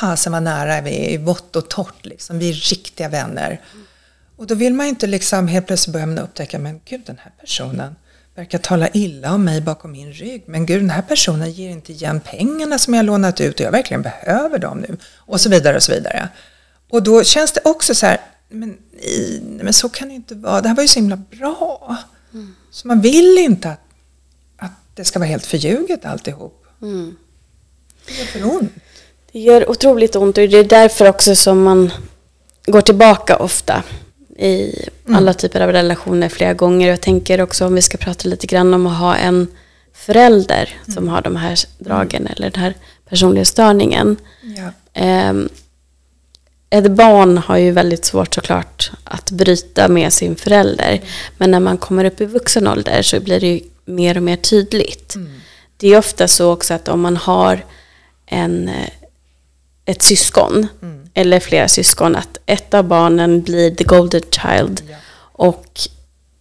[0.00, 2.38] fasen vad nära vi är, i vått och torrt liksom.
[2.38, 3.60] Vi är riktiga vänner.
[4.36, 7.32] Och då vill man ju inte liksom helt plötsligt börja upptäcka, men gud den här
[7.40, 7.94] personen
[8.34, 10.42] verkar tala illa om mig bakom min rygg.
[10.46, 13.72] Men gud, den här personen ger inte igen pengarna som jag lånat ut och jag
[13.72, 14.96] verkligen behöver dem nu.
[15.16, 16.28] Och så vidare och så vidare.
[16.88, 20.60] Och då känns det också så här, men, i, men så kan det inte vara.
[20.60, 21.96] Det här var ju så himla bra.
[22.32, 22.54] Mm.
[22.70, 23.80] Så man vill inte att,
[24.56, 26.66] att det ska vara helt förljuget alltihop.
[26.82, 27.16] Mm.
[28.06, 28.72] Det gör för ont.
[29.32, 31.92] Det gör otroligt ont och det är därför också som man
[32.66, 33.82] går tillbaka ofta
[34.38, 35.16] i mm.
[35.16, 36.88] alla typer av relationer flera gånger.
[36.88, 39.46] Jag tänker också om vi ska prata lite grann om att ha en
[39.94, 40.94] förälder mm.
[40.94, 42.32] som har de här dragen mm.
[42.36, 42.74] eller den här
[43.08, 44.16] personlighetsstörningen.
[44.56, 45.30] Ja.
[45.30, 45.48] Um,
[46.70, 50.92] ett barn har ju väldigt svårt såklart att bryta med sin förälder.
[50.92, 51.04] Mm.
[51.38, 54.36] Men när man kommer upp i vuxen ålder så blir det ju mer och mer
[54.36, 55.16] tydligt.
[55.76, 57.64] Det är ofta så också att om man har
[58.26, 58.88] en, eh,
[59.88, 61.08] ett syskon mm.
[61.14, 64.96] eller flera syskon att ett av barnen blir the golden child ja.
[65.32, 65.80] och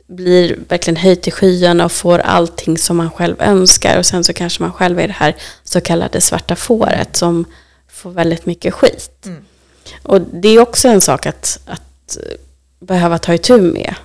[0.07, 4.33] blir verkligen höjt till skyarna och får allting som man själv önskar och sen så
[4.33, 7.45] kanske man själv är det här så kallade svarta fåret som
[7.89, 9.25] får väldigt mycket skit.
[9.25, 9.45] Mm.
[10.03, 12.17] Och det är också en sak att, att
[12.79, 13.95] behöva ta itu med.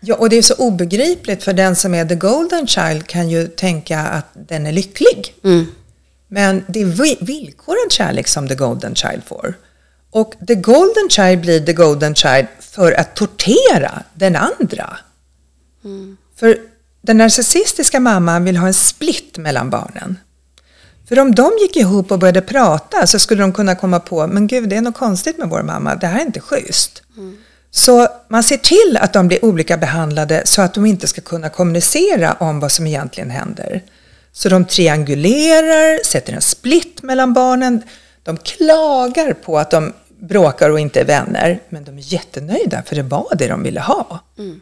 [0.00, 3.48] Ja, och det är så obegripligt för den som är the golden child kan ju
[3.48, 5.34] tänka att den är lycklig.
[5.44, 5.66] Mm.
[6.28, 9.54] Men det är villkorad kärlek som the golden child får.
[10.10, 14.98] Och the golden child blir the golden child för att tortera den andra.
[15.84, 16.16] Mm.
[16.36, 16.58] För
[17.00, 20.18] den narcissistiska mamman vill ha en split mellan barnen.
[21.08, 24.46] För om de gick ihop och började prata så skulle de kunna komma på, men
[24.46, 27.02] gud det är något konstigt med vår mamma, det här är inte schysst.
[27.16, 27.36] Mm.
[27.70, 31.48] Så man ser till att de blir olika behandlade så att de inte ska kunna
[31.48, 33.82] kommunicera om vad som egentligen händer.
[34.36, 37.82] Så de triangulerar, sätter en split mellan barnen.
[38.22, 42.96] De klagar på att de bråkar och inte är vänner, men de är jättenöjda för
[42.96, 44.20] det var det de ville ha.
[44.38, 44.60] Mm.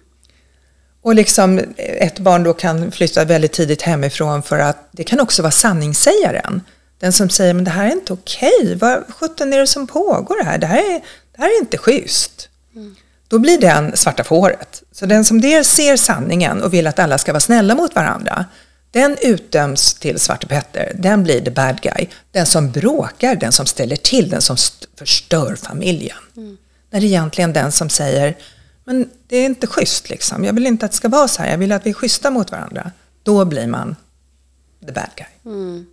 [1.02, 5.42] Och liksom ett barn då kan flytta väldigt tidigt hemifrån för att det kan också
[5.42, 6.62] vara sanningssägaren.
[6.98, 8.76] Den som säger, men det här är inte okej.
[8.80, 10.58] Vad sjutton är det som pågår här?
[10.58, 11.00] Det här är,
[11.36, 12.48] det här är inte schysst.
[12.74, 12.96] Mm.
[13.28, 14.82] Då blir den svarta fåret.
[14.92, 18.44] Så den som dels ser sanningen och vill att alla ska vara snälla mot varandra,
[18.94, 20.92] den utdöms till Svarte Petter.
[20.98, 22.06] Den blir the bad guy.
[22.30, 24.56] Den som bråkar, den som ställer till, den som
[24.98, 26.16] förstör familjen.
[26.36, 26.56] Mm.
[26.90, 28.36] När det är egentligen den som säger,
[28.84, 30.44] men det är inte schysst liksom.
[30.44, 31.50] Jag vill inte att det ska vara så här.
[31.50, 32.90] Jag vill att vi är schyssta mot varandra.
[33.22, 33.96] Då blir man
[34.86, 35.54] the bad guy.
[35.54, 35.86] Mm.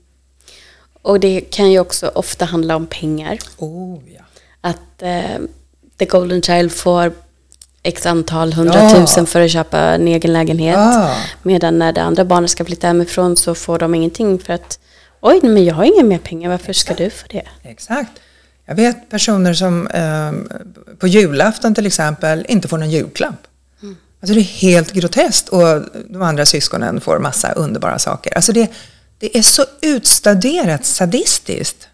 [1.02, 3.40] Och det kan ju också ofta handla om pengar.
[3.58, 4.24] Oh, ja.
[4.62, 5.40] Att eh,
[5.98, 7.14] the golden child får
[7.84, 9.26] x antal hundratusen ja.
[9.26, 10.76] för att köpa en egen lägenhet.
[10.76, 11.16] Ja.
[11.44, 14.80] Medan när det andra barnet ska flytta hemifrån så får de ingenting för att
[15.20, 17.48] oj, men jag har inga mer pengar, varför ska du få det?
[17.64, 18.12] Exakt.
[18.66, 20.32] Jag vet personer som eh,
[21.00, 23.48] på julafton till exempel inte får någon julklapp.
[23.82, 23.98] Mm.
[24.22, 28.36] Alltså det är helt groteskt och de andra syskonen får massa underbara saker.
[28.36, 28.72] Alltså det,
[29.20, 31.88] det är så utstaderat sadistiskt.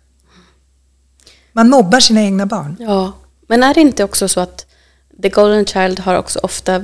[1.52, 2.78] Man mobbar sina egna barn.
[2.80, 3.14] Ja,
[3.48, 4.67] men är det inte också så att
[5.22, 6.82] The Golden Child har också ofta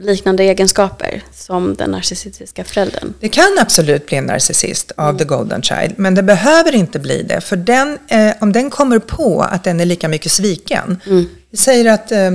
[0.00, 3.14] liknande egenskaper som den narcissistiska föräldern.
[3.20, 5.18] Det kan absolut bli en narcissist av mm.
[5.18, 7.40] The Golden Child, men det behöver inte bli det.
[7.40, 11.00] För den, eh, om den kommer på att den är lika mycket sviken.
[11.06, 11.28] Mm.
[11.50, 12.30] Vi säger att eh,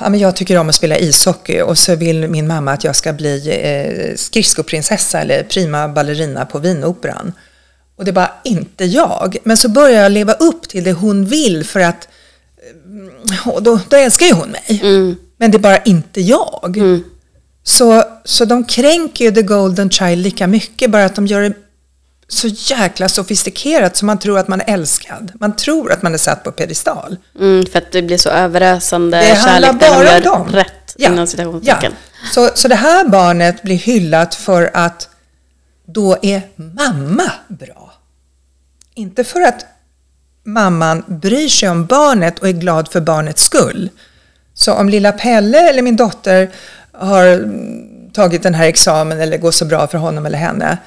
[0.00, 2.96] ja, men jag tycker om att spela ishockey och så vill min mamma att jag
[2.96, 7.32] ska bli eh, skridskoprinsessa eller prima ballerina på Wieneroperan.
[7.96, 9.36] Och det är bara inte jag.
[9.44, 12.08] Men så börjar jag leva upp till det hon vill för att
[13.46, 14.80] och då, då älskar ju hon mig.
[14.82, 15.16] Mm.
[15.36, 16.76] Men det är bara inte jag.
[16.76, 17.04] Mm.
[17.62, 21.54] Så, så de kränker ju the golden child lika mycket, bara att de gör det
[22.28, 25.32] så jäkla sofistikerat så man tror att man är älskad.
[25.34, 27.16] Man tror att man är satt på pedestal.
[27.40, 30.48] Mm, för att det blir så överösande det kärlek bara om dem.
[30.48, 31.08] rätt ja.
[31.08, 31.92] inom citationstecken.
[31.92, 32.28] Ja.
[32.32, 35.08] Så, så det här barnet blir hyllat för att
[35.86, 37.92] då är mamma bra.
[38.94, 39.66] Inte för att
[40.44, 43.90] mamman bryr sig om barnet och är glad för barnets skull.
[44.54, 46.50] Så om lilla Pelle eller min dotter
[46.92, 47.52] har
[48.12, 50.78] tagit den här examen eller går så bra för honom eller henne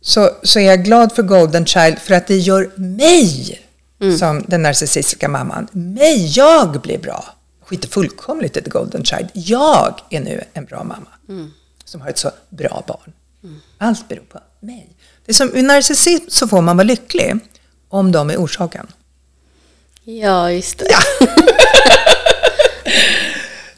[0.00, 3.60] så, så är jag glad för Golden Child för att det gör mig
[4.00, 4.18] mm.
[4.18, 5.68] som den narcissistiska mamman.
[5.72, 7.24] Mig, jag blir bra.
[7.66, 9.28] Skiter fullkomligt i The Golden Child.
[9.32, 11.50] Jag är nu en bra mamma mm.
[11.84, 13.12] som har ett så bra barn.
[13.42, 13.60] Mm.
[13.78, 14.88] Allt beror på mig.
[15.26, 17.38] Det är som, I narcissism så får man vara lycklig
[17.88, 18.86] om de är orsaken.
[20.04, 20.86] Ja, just det.
[20.90, 21.26] Ja.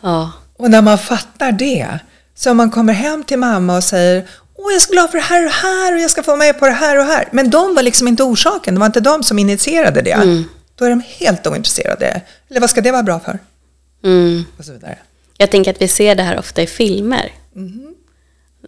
[0.00, 0.32] ja.
[0.56, 1.98] Och när man fattar det,
[2.34, 5.18] så om man kommer hem till mamma och säger Åh, jag är så glad för
[5.18, 7.28] det här och det här och jag ska få med på det här och här.
[7.32, 10.10] Men de var liksom inte orsaken, det var inte de som initierade det.
[10.12, 10.44] Mm.
[10.74, 12.20] Då är de helt ointresserade.
[12.50, 13.38] Eller vad ska det vara bra för?
[14.04, 14.44] Mm.
[14.58, 14.98] Och så vidare.
[15.38, 17.32] Jag tänker att vi ser det här ofta i filmer.
[17.56, 17.94] Mm.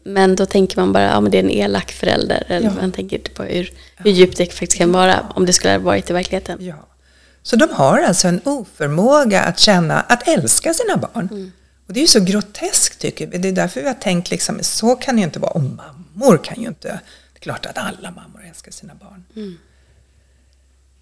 [0.04, 2.44] Men då tänker man bara, ja men det är en elak förälder.
[2.48, 2.72] Eller Ja.
[2.80, 5.78] man tänker inte på hur, hur djupt det faktiskt kan vara om det skulle ha
[5.78, 6.58] varit i verkligheten.
[6.60, 6.74] Ja.
[7.42, 11.28] Så de har alltså en oförmåga att känna, att älska sina barn.
[11.30, 11.52] Mm.
[11.86, 13.38] Och det är ju så groteskt tycker vi.
[13.38, 15.50] Det är därför vi har tänkt liksom, så kan det ju inte vara.
[15.50, 19.24] Och mammor kan ju inte, det är klart att alla mammor älskar sina barn.
[19.36, 19.58] Mm.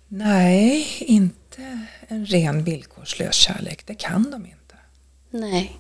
[0.09, 3.87] Nej, inte en ren villkorslös kärlek.
[3.87, 4.75] Det kan de inte.
[5.31, 5.77] Nej.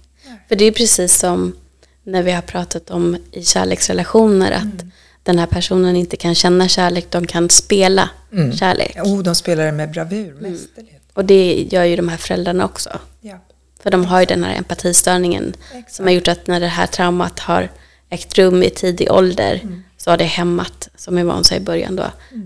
[0.48, 1.56] För det är precis som
[2.02, 4.92] när vi har pratat om i kärleksrelationer att Mm.
[5.22, 8.57] den här personen inte kan känna kärlek, de kan spela Mm.
[8.57, 8.96] kärlek.
[9.03, 10.53] Oh, de spelar det med bravur, Mm.
[10.53, 10.92] mästerligt.
[11.14, 12.99] Och det gör ju de här föräldrarna också.
[13.20, 13.38] Ja.
[13.83, 15.94] För de har ju den här empatistörningen Exakt.
[15.94, 17.68] som har gjort att när det här traumat har
[18.11, 19.83] ägt rum i tidig ålder Mm.
[19.96, 22.05] så har det hämmat, som Yvonne sa i början då,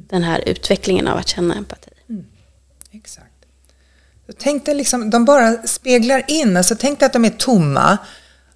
[0.09, 1.90] den här utvecklingen av att känna empati.
[2.92, 3.26] Exakt.
[4.26, 7.98] Så tänk dig liksom, de bara speglar in, alltså tänk dig att de är tomma.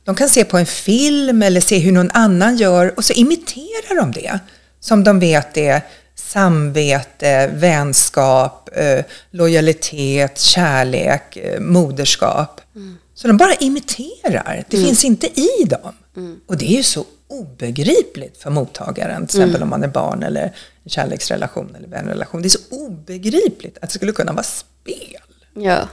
[0.04, 3.96] De kan se på en film eller se hur någon annan gör och så imiterar
[4.00, 4.38] de det.
[4.80, 5.82] Som de vet är
[6.14, 12.60] samvete, vänskap, eh, lojalitet, kärlek, eh, moderskap.
[13.14, 14.64] Så de bara imiterar.
[14.70, 15.92] Det finns inte i dem.
[16.46, 20.42] Och det är ju så obegripligt för mottagaren, till exempel om man är barn eller
[20.84, 22.42] en kärleksrelation eller vänrelation.
[22.42, 25.22] Det är så obegripligt att det skulle kunna vara spel.
[25.54, 25.88] Ja.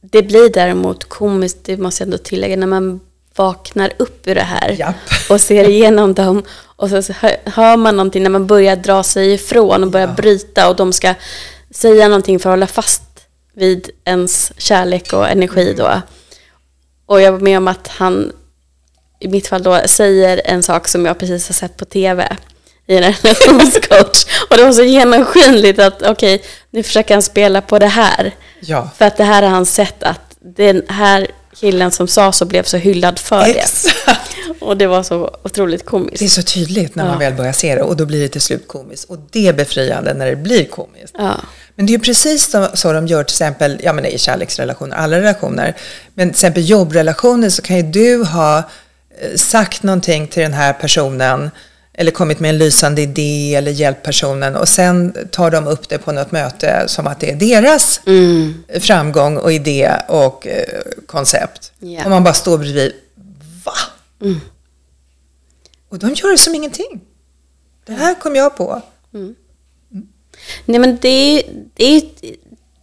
[0.00, 3.00] Det blir däremot komiskt, det måste jag ändå tillägga, när man
[3.36, 4.94] vaknar upp ur det här Japp.
[5.30, 6.42] och ser igenom dem
[6.82, 7.12] och så
[7.44, 10.12] hör- man någonting när man börjar dra sig ifrån och börjar Ja.
[10.14, 11.14] bryta och de ska
[11.70, 13.02] säga någonting för att hålla fast
[13.54, 16.02] vid ens kärlek och energi då.
[17.06, 18.32] Och jag var med om att han,
[19.20, 22.36] i mitt fall då, säger en sak som jag precis har sett på tv
[22.86, 24.24] i en relationscoach.
[24.50, 28.34] Och det var så genomskinligt att okej, nu försöker han spela på det här.
[28.60, 32.44] Ja, För att det här har han sett att den här killen som sa så
[32.44, 33.50] blev så hyllad för det.
[33.52, 34.28] exakt.
[34.60, 36.32] Och det var så otroligt Det är komiskt.
[36.34, 37.18] så tydligt när man Ja.
[37.18, 39.10] väl börjar se det och då blir det till slut komiskt.
[39.10, 41.14] Och det är befriande när det blir komiskt.
[41.18, 41.34] Ja.
[41.74, 45.16] Men det är precis så, så de gör till exempel ja, men i kärleksrelationer, alla
[45.16, 45.76] relationer.
[46.14, 48.64] Men till exempel jobbrelationer så kan ju du ha eh,
[49.36, 51.50] sagt någonting till den här personen
[51.94, 55.98] eller kommit med en lysande idé eller hjälpt personen och sen tar de upp det
[55.98, 58.64] på något möte som att det är deras Mm.
[58.80, 60.64] framgång och idé och eh,
[61.06, 61.72] koncept.
[61.78, 62.04] Ja.
[62.04, 62.92] Och man bara står bredvid,
[63.64, 63.72] va?
[65.88, 67.00] Och de gör det som ingenting.
[67.84, 68.82] Det här kom jag på.
[70.64, 71.42] Nej men det är,
[71.74, 72.02] det är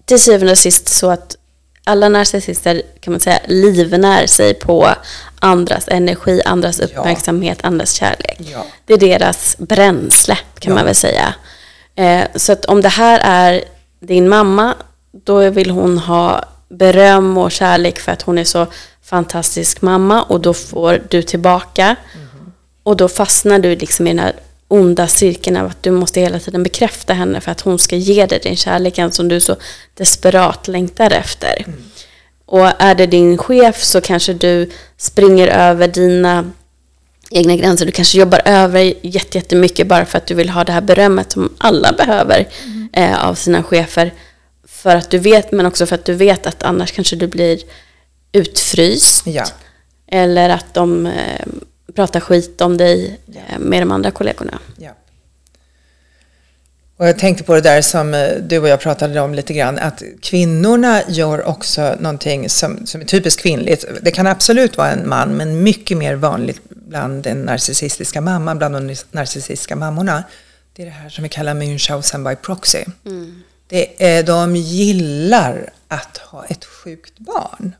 [0.05, 1.35] till syvende och sist så att
[1.83, 4.89] alla narcissister kan man säga livnär sig på
[5.39, 8.37] andras energi, andras uppmärksamhet, andras kärlek.
[8.39, 8.65] Ja.
[8.85, 10.75] Det är deras bränsle kan Ja.
[10.75, 11.33] man väl säga.
[11.95, 13.63] Eh, så att om det här är
[13.99, 14.75] din mamma,
[15.11, 18.67] då vill hon ha beröm och kärlek för att hon är så
[19.03, 21.95] fantastisk mamma och då får du tillbaka.
[22.83, 24.33] Och då fastnar du liksom i den här
[24.67, 28.25] onda cirkeln av att du måste hela tiden bekräfta henne för att hon ska ge
[28.25, 29.55] dig den kärleken som du så
[29.93, 31.65] desperat längtar efter.
[32.51, 36.51] Och är det din chef så kanske du springer över dina
[37.31, 37.85] egna gränser.
[37.85, 41.31] Du kanske jobbar över jätte- jättemycket bara för att du vill ha det här berömmet
[41.31, 42.47] som alla behöver
[42.93, 44.13] eh, av sina chefer.
[44.67, 47.59] För att du vet, men också för att du vet att annars kanske du blir
[48.31, 49.27] utfryst.
[49.27, 49.45] Ja.
[50.07, 51.45] Eller att de eh,
[51.95, 54.59] pratar skit om dig eh, med de andra kollegorna.
[54.77, 54.91] Ja.
[56.99, 59.79] Och jag tänkte på det där som eh, du och jag pratade om lite grann,
[59.79, 63.85] att kvinnorna gör också någonting som, som är typiskt kvinnligt.
[64.01, 68.75] Det kan absolut vara en man, men mycket mer vanligt bland den narcissistiska mamman, bland
[68.75, 70.23] de narcissistiska mammorna.
[70.75, 72.83] Det är det här som vi kallar Münchhausen by proxy.
[73.67, 77.75] Det är, de gillar att ha ett sjukt barn.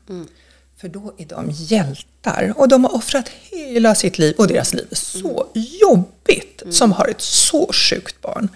[0.80, 2.52] För då är de hjältar.
[2.56, 7.08] Och de har offrat hela sitt liv och deras liv är så jobbigt som har
[7.08, 8.48] ett så sjukt barn.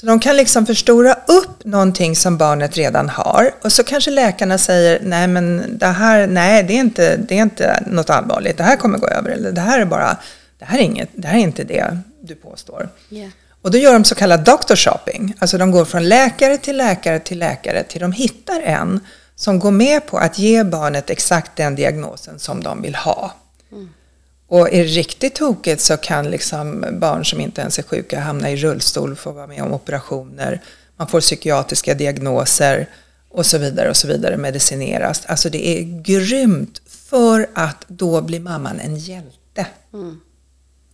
[0.00, 4.58] Så de kan liksom förstora upp någonting som barnet redan har och så kanske läkarna
[4.58, 8.62] säger nej men det här, nej det är inte, det är inte något allvarligt, det
[8.62, 10.16] här kommer gå över eller det här är bara,
[10.58, 12.88] det här är inget, det här är inte det du påstår.
[13.10, 13.30] Yeah.
[13.62, 15.34] Och då gör de så kallad doctor shopping.
[15.38, 19.00] Alltså de går från läkare till läkare till läkare till de hittar en
[19.36, 23.34] som går med på att ge barnet exakt den diagnosen som de vill ha.
[24.48, 28.50] Och är det riktigt tokigt så kan liksom barn som inte ens är sjuka hamna
[28.50, 30.62] i rullstol, få vara med om operationer,
[30.96, 32.88] man får psykiatriska diagnoser
[33.28, 35.26] och så vidare och så vidare, medicineras.
[35.26, 39.66] Alltså det är grymt för att då blir mamman en hjälte.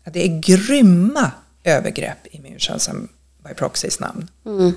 [0.04, 1.30] Att det är grymma
[1.64, 3.08] övergrepp i Münchhausen
[3.48, 4.28] by proxys namn.
[4.46, 4.72] Mm.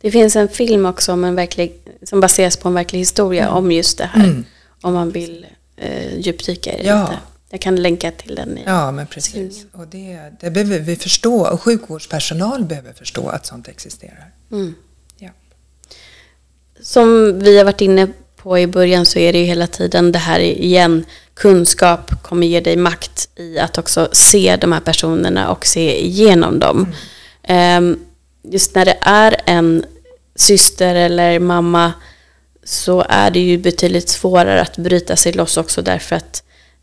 [0.00, 3.72] Det finns en film också om en verklig, som baseras på en verklig historia om
[3.72, 4.44] just det här.
[4.80, 5.46] Om man vill
[5.76, 7.18] eh, djupdyka i det Ja, lite.
[7.50, 8.58] Jag kan länka till den.
[8.58, 9.66] I ja, men precis.
[9.72, 11.46] Och det, det behöver vi förstå.
[11.46, 14.32] Och sjukvårdspersonal behöver förstå att sånt existerar.
[14.52, 14.74] Mm.
[15.18, 15.30] Ja.
[16.80, 20.18] Som vi har varit inne på i början så är det ju hela tiden det
[20.18, 21.04] här igen.
[21.34, 26.58] Kunskap kommer ge dig makt i att också se de här personerna och se igenom
[26.58, 26.94] dem.
[27.42, 27.84] Mm.
[27.84, 28.00] Um,
[28.42, 29.84] just när det är en
[30.34, 31.92] syster eller mamma
[32.64, 36.42] så är det ju betydligt svårare att bryta sig loss också därför att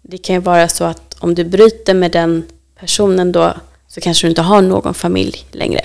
[0.10, 2.44] det kan ju vara så att om du bryter med den
[2.80, 3.54] personen då
[3.88, 5.82] så kanske du inte har någon familj längre.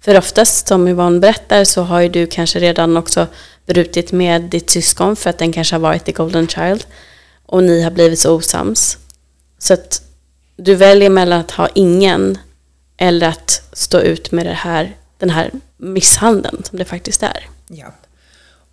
[0.00, 3.26] För oftast som Yvonne berättar så har ju du kanske redan också
[3.66, 6.86] brutit med ditt syskon för att den kanske har varit the golden child
[7.46, 8.98] och ni har blivit så osams.
[9.58, 10.02] Så att
[10.56, 12.38] du väljer mellan att ha ingen
[12.96, 17.48] eller att stå ut med det här, den här misshandeln som det faktiskt är.
[17.68, 17.86] Ja.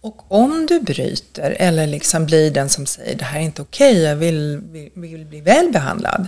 [0.03, 3.91] Och om du bryter eller liksom blir den som säger det här är inte okej,
[3.91, 6.27] okay, jag vill, vill, vill, bli väl behandlad.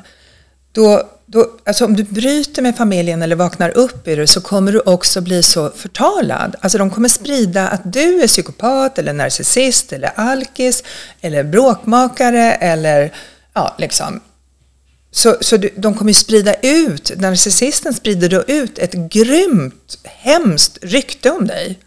[0.72, 4.72] Då, då, alltså om du bryter med familjen eller vaknar upp i det så kommer
[4.72, 6.56] du också bli så förtalad.
[6.62, 10.84] Alltså de kommer sprida att du är psykopat eller narcissist eller alkis
[11.22, 13.14] eller bråkmakare eller
[13.54, 14.20] ja, liksom.
[15.12, 21.32] Så, så du, de kommer sprida ut, narcissisten sprider då ut ett grymt, hemskt rykte
[21.32, 21.80] om dig.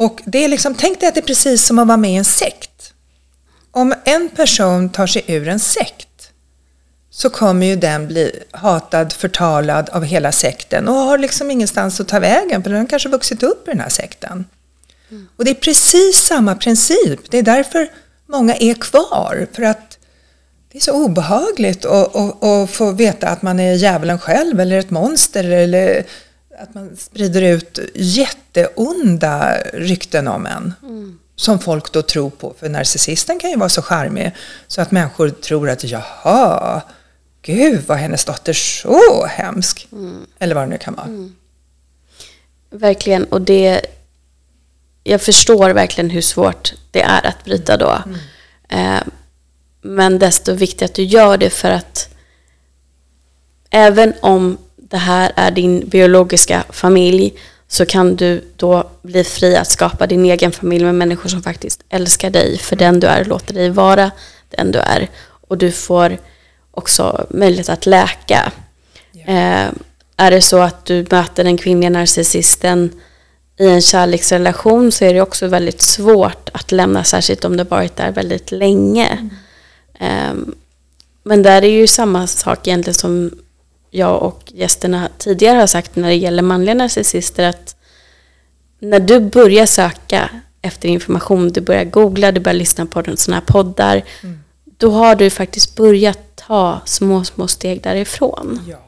[0.00, 2.16] Och det är liksom, tänk dig att det är precis som att vara med i
[2.16, 2.92] en sekt.
[3.70, 6.30] Om en person tar sig ur en sekt
[7.10, 12.08] så kommer ju den bli hatad, förtalad av hela sekten och har liksom ingenstans att
[12.08, 14.44] ta vägen för den har kanske vuxit upp i den här sekten.
[15.10, 15.28] Mm.
[15.36, 17.30] Och det är precis samma princip.
[17.30, 17.88] Det är därför
[18.26, 19.46] många är kvar.
[19.52, 19.98] För att
[20.72, 24.78] det är så obehagligt att, att, att få veta att man är djävulen själv eller
[24.78, 26.04] ett monster eller
[26.62, 30.74] att man sprider ut jätteonda rykten om en.
[30.82, 31.18] Mm.
[31.36, 32.54] Som folk då tror på.
[32.58, 34.32] För narcissisten kan ju vara så charmig
[34.66, 36.82] så att människor tror att jaha,
[37.42, 39.88] gud var hennes dotter så hemsk.
[39.92, 40.26] Mm.
[40.38, 41.06] Eller vad det nu kan vara.
[41.06, 41.34] Mm.
[42.70, 43.80] Verkligen, och det...
[45.04, 48.02] Jag förstår verkligen hur svårt det är att bryta då.
[48.06, 48.96] Mm.
[48.96, 49.02] Eh,
[49.82, 52.08] men desto viktigare att du gör det för att
[53.70, 54.58] även om
[54.90, 57.34] det här är din biologiska familj
[57.68, 61.84] så kan du då bli fri att skapa din egen familj med människor som faktiskt
[61.88, 64.10] älskar dig för den du är, låter dig vara
[64.48, 65.08] den du är.
[65.48, 66.18] Och du får
[66.70, 68.52] också möjlighet att läka.
[69.14, 69.66] Yeah.
[69.66, 69.72] Eh,
[70.16, 72.90] är det så att du möter den kvinnliga narcissisten
[73.58, 77.96] i en kärleksrelation så är det också väldigt svårt att lämna, särskilt om du varit
[77.96, 79.30] där väldigt länge.
[80.00, 80.38] Mm.
[80.38, 80.54] Eh,
[81.22, 83.30] men där är ju samma sak egentligen som
[83.90, 87.76] jag och gästerna tidigare har sagt när det gäller manliga narcissister att
[88.78, 90.30] när du börjar söka
[90.62, 94.40] efter information, du börjar googla, du börjar lyssna på sådana här poddar, mm.
[94.64, 98.60] då har du faktiskt börjat ta små, små steg därifrån.
[98.68, 98.78] Ja.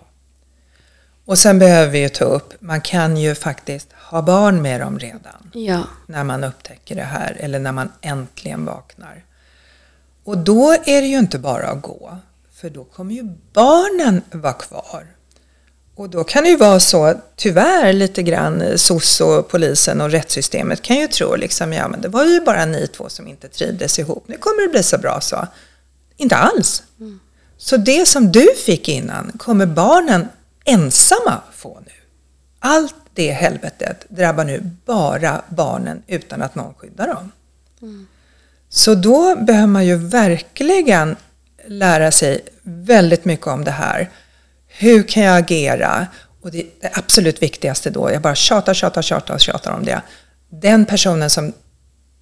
[1.24, 4.98] Och sen behöver vi ju ta upp, man kan ju faktiskt ha barn med dem
[4.98, 5.50] redan.
[5.52, 5.82] Ja.
[6.06, 9.24] När man upptäcker det här, eller när man äntligen vaknar.
[10.24, 12.18] Och då är det ju inte bara att gå.
[12.62, 15.06] För då kommer ju barnen vara kvar.
[15.94, 20.82] Och då kan det ju vara så, tyvärr lite grann, SOS och polisen och rättssystemet
[20.82, 23.98] kan ju tro liksom, ja men det var ju bara ni två som inte trivdes
[23.98, 25.46] ihop, nu kommer det bli så bra så.
[26.16, 26.82] Inte alls.
[27.00, 27.20] Mm.
[27.56, 30.28] Så det som du fick innan kommer barnen
[30.64, 31.92] ensamma få nu.
[32.58, 37.32] Allt det helvetet drabbar nu bara barnen utan att någon skyddar dem.
[37.82, 38.06] Mm.
[38.68, 41.16] Så då behöver man ju verkligen
[41.66, 44.10] lära sig väldigt mycket om det här.
[44.66, 46.06] Hur kan jag agera?
[46.42, 50.02] Och det, det absolut viktigaste då, jag bara tjatar, tjatar, tjatar, tjatar om det.
[50.48, 51.52] Den personen som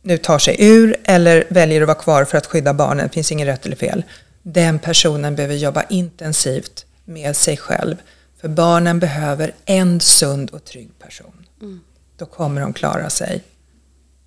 [0.02, 3.32] nu tar sig ur eller väljer att vara kvar för att skydda barnen, det finns
[3.32, 4.02] inget rätt eller fel.
[4.42, 7.96] Den personen behöver jobba intensivt med sig själv.
[8.40, 11.46] För barnen behöver en sund och trygg person.
[11.60, 11.80] Mm.
[12.16, 13.42] Då kommer de klara sig,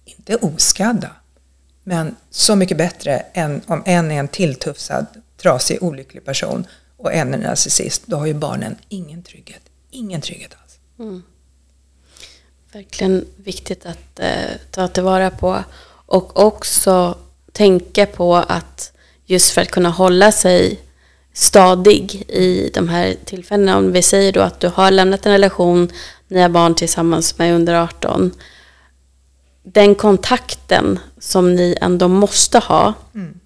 [0.05, 1.09] inte oskadda,
[1.84, 5.05] men så mycket bättre än om en är en tilltufsad,
[5.44, 6.68] trasig, olycklig person
[6.98, 8.04] och en är narcissist.
[8.06, 9.62] Då har ju barnen ingen trygghet.
[9.91, 10.80] Ingen trygghet alls.
[11.00, 11.24] Mm.
[12.74, 15.64] Verkligen viktigt att eh, ta tillvara på.
[16.06, 17.18] Och också
[17.52, 18.91] tänka på att
[19.26, 20.80] just för att kunna hålla sig
[21.34, 23.78] stadig i de här tillfällena.
[23.78, 25.91] Om vi säger då att du har lämnat en relation,
[26.28, 28.32] ni har barn tillsammans med under 18
[29.64, 33.39] den kontakten som ni ändå måste ha mm.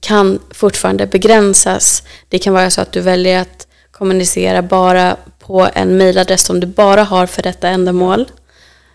[0.00, 2.02] Kan fortfarande begränsas.
[2.28, 6.66] Det kan vara så att du väljer att kommunicera bara på en mejladress som du
[6.66, 8.28] bara har för detta ändamål.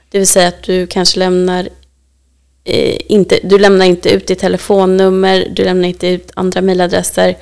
[0.10, 1.70] Det vill säga att du kanske lämnar
[2.64, 7.38] eh, inte, du lämnar inte ut ditt telefonnummer, du lämnar inte ut andra mejladresser.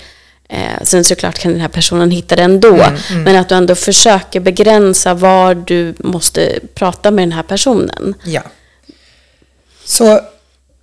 [0.49, 3.24] Eh, sen såklart kan den här personen hitta det ändå, mm, mm.
[3.24, 8.14] men att du ändå försöker begränsa var du måste prata med den här personen.
[8.24, 8.41] Ja.
[9.86, 10.20] Så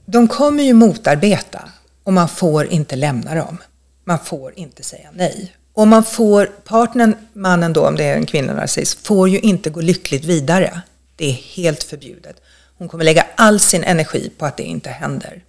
[0.07, 1.61] de kommer ju motarbeta
[2.09, 3.59] och man får inte lämna dem.
[4.05, 5.53] Man får inte säga nej.
[5.73, 9.71] Och man får, partnern, mannen då, om det är en kvinna narcissist, får ju inte
[9.71, 10.83] gå lyckligt vidare.
[11.17, 12.37] Det är helt förbjudet.
[12.79, 15.45] Hon kommer lägga all sin energi på att det inte händer.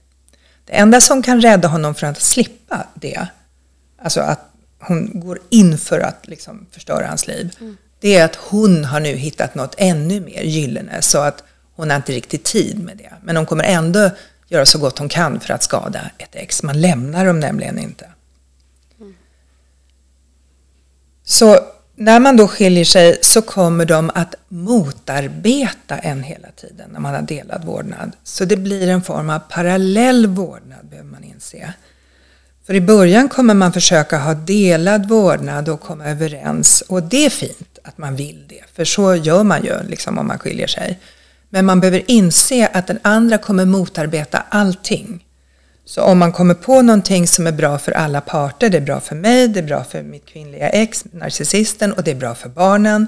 [0.66, 3.28] Det enda som kan rädda honom från att slippa det,
[4.02, 7.78] alltså att hon går in för att liksom förstöra hans liv, mm.
[8.00, 11.44] det är att hon har nu hittat något ännu mer gyllene så att
[11.76, 13.14] hon har inte riktigt tid med det.
[13.24, 14.10] Men hon kommer ändå
[14.50, 16.64] göra så gott hon kan för att skada ett ex.
[16.64, 18.06] Man lämnar dem nämligen inte.
[19.00, 19.16] Mm.
[21.24, 21.60] Så
[21.96, 27.14] när man då skiljer sig så kommer de att motarbeta en hela tiden när man
[27.14, 28.12] har delad vårdnad.
[28.24, 31.74] Så det blir en form av parallell vårdnad behöver man inse.
[32.66, 37.30] För i början kommer man försöka ha delad vårdnad och komma överens och det är
[37.30, 41.00] fint att man vill det, för så gör man ju liksom om man skiljer sig.
[41.50, 45.26] Men man behöver inse att den andra kommer motarbeta allting.
[45.86, 49.00] Så om man kommer på någonting som är bra för alla parter, det är bra
[49.00, 52.50] för mig, det är bra för mitt kvinnliga ex, narcissisten och det är bra för
[52.50, 53.08] barnen,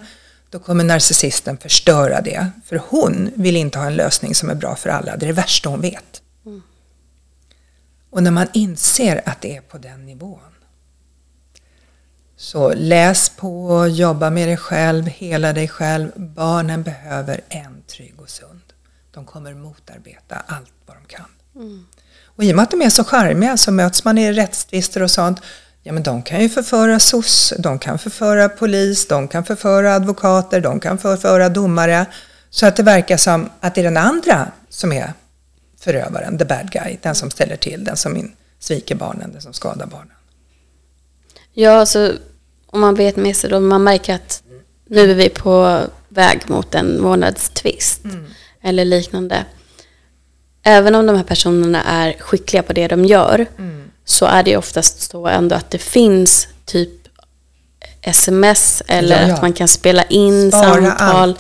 [0.50, 2.48] då kommer narcissisten förstöra det.
[2.66, 5.34] För hon vill inte ha en lösning som är bra för alla, det är det
[5.34, 6.22] värsta hon vet.
[6.46, 6.62] Mm.
[8.10, 10.40] Och när man inser att det är på den nivån,
[12.42, 16.12] så läs på, jobba med dig själv, hela dig själv.
[16.16, 18.62] Barnen behöver en trygg och sund.
[19.12, 21.26] De kommer motarbeta allt vad de kan.
[21.56, 21.86] Mm.
[22.26, 25.12] Och i och med att de är så charmiga så möts man i rättstvister och
[25.12, 25.42] sånt.
[25.84, 30.62] Ja men de kan ju förföra SOS, de kan förföra polis, de kan förföra advokater,
[30.62, 32.06] de kan förföra domare.
[32.50, 35.14] Så att det verkar som att det är den andra som är
[35.80, 39.86] förövaren, the bad guy, den som ställer till, den som sviker barnen, den som skadar
[39.86, 40.16] barnen.
[41.54, 42.18] Ja, alltså
[42.72, 44.44] om man vet med sig då, man märker att
[44.90, 48.26] nu är vi på väg mot en månadstvist mm.
[48.62, 49.46] eller liknande
[50.64, 53.92] även om de här personerna är skickliga på det de gör mm.
[54.06, 56.90] så är det oftast så ändå att det finns typ
[58.02, 59.34] sms eller ja, ja.
[59.34, 61.36] att man kan spela in Spara samtal.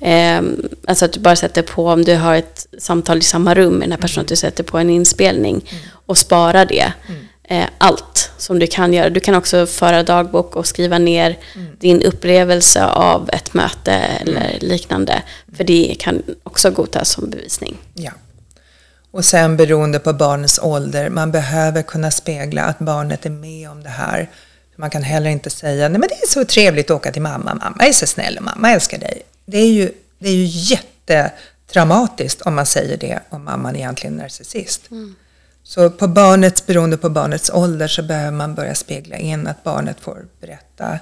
[0.00, 0.42] Eh,
[0.86, 3.82] alltså att du bara sätter på, om du har ett samtal i samma rum med
[3.82, 4.24] den här personen, mm.
[4.24, 5.82] att du sätter på en inspelning mm.
[6.06, 6.92] och sparar det.
[7.08, 7.26] Mm.
[7.44, 9.10] Eh, allt som du kan göra.
[9.10, 11.76] Du kan också föra dagbok och skriva ner mm.
[11.78, 14.58] din upplevelse av ett möte eller mm.
[14.60, 15.22] liknande.
[15.56, 17.76] För det kan också godtas som bevisning.
[17.94, 18.10] Ja.
[19.10, 23.82] Och sen beroende på barnets ålder, man behöver kunna spegla att barnet är med om
[23.82, 24.30] det här.
[24.76, 27.54] Man kan heller inte säga, nej men det är så trevligt att åka till mamma,
[27.54, 29.22] mamma är så snäll och mamma älskar dig.
[29.44, 34.22] Det är ju, det är ju jättetraumatiskt om man säger det om mamman egentligen är
[34.22, 34.90] narcissist.
[34.90, 35.14] Mm.
[35.62, 40.00] Så på barnets, beroende på barnets ålder så behöver man börja spegla in att barnet
[40.00, 40.98] får berätta.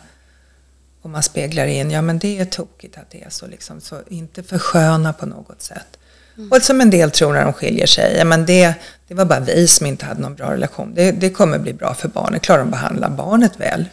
[1.03, 4.01] Och man speglar in, ja men det är tokigt att det är så liksom, så
[4.09, 5.99] inte försköna på något sätt.
[6.37, 6.53] Mm.
[6.53, 8.75] Och som en del tror när de skiljer sig, men det,
[9.09, 10.95] det var bara vi som inte hade någon bra relation.
[10.95, 12.43] Det, det kommer bli bra för barnet.
[12.43, 13.85] Klarar de att behandla barnet väl?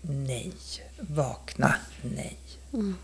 [0.00, 0.52] Nej.
[0.98, 1.74] Vakna.
[2.02, 2.38] Nej.
[2.72, 2.96] Mm.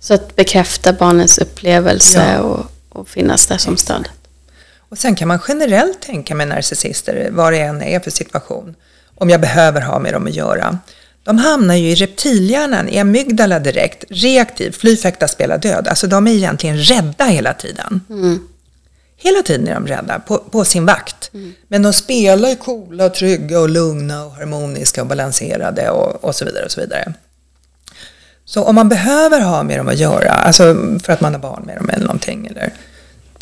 [0.00, 2.40] Så att bekräfta barnets upplevelse ja.
[2.40, 4.08] och, och, finnas där som stöd.
[4.94, 8.74] Och sen kan man generellt tänka med narcissister, vad det än är för situation,
[9.14, 10.78] om jag behöver ha med dem att göra.
[11.24, 15.88] De hamnar ju i reptilhjärnan, i amygdala direkt, reaktiv, fly, fäkta, spela, död.
[15.88, 18.00] Alltså de är egentligen rädda hela tiden.
[18.10, 18.40] Mm.
[19.16, 21.30] Hela tiden är de rädda, på, på sin vakt.
[21.34, 21.54] Mm.
[21.68, 26.44] Men de spelar ju coola, trygga och lugna och harmoniska och balanserade och, och så
[26.44, 27.12] vidare och så vidare.
[28.44, 31.62] Så om man behöver ha med dem att göra, alltså för att man har barn
[31.66, 32.72] med dem eller någonting, eller,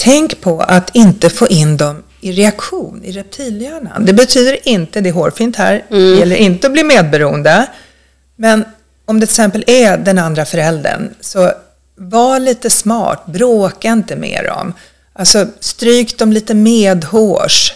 [0.03, 4.05] tänk på att inte få in dem i reaktion i reptilhjärnan.
[4.05, 6.11] Det betyder inte, det är hårfint här, mm.
[6.11, 7.67] det gäller inte att bli medberoende.
[8.37, 8.65] Men
[9.05, 11.53] om det till exempel är den andra föräldern, så
[11.97, 14.75] var lite smart, bråka inte med dem.
[15.13, 17.75] Alltså stryk dem lite medhårs.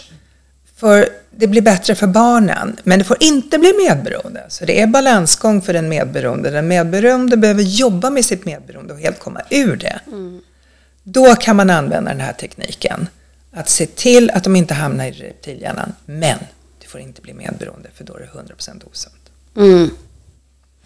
[0.77, 4.45] För det blir bättre för barnen, men det får inte bli medberoende.
[4.49, 6.49] Så det är balansgång för den medberoende.
[6.49, 9.99] Den medberoende behöver jobba med sitt medberoende och helt komma ur det.
[10.07, 10.41] Mm.
[11.09, 13.07] Då kan man använda den här tekniken.
[13.51, 15.93] Att se till att de inte hamnar i reptilhjärnan.
[16.05, 16.37] Men
[16.81, 19.15] det får inte bli medberoende för då är det 100% osunt.
[19.55, 19.89] Mm.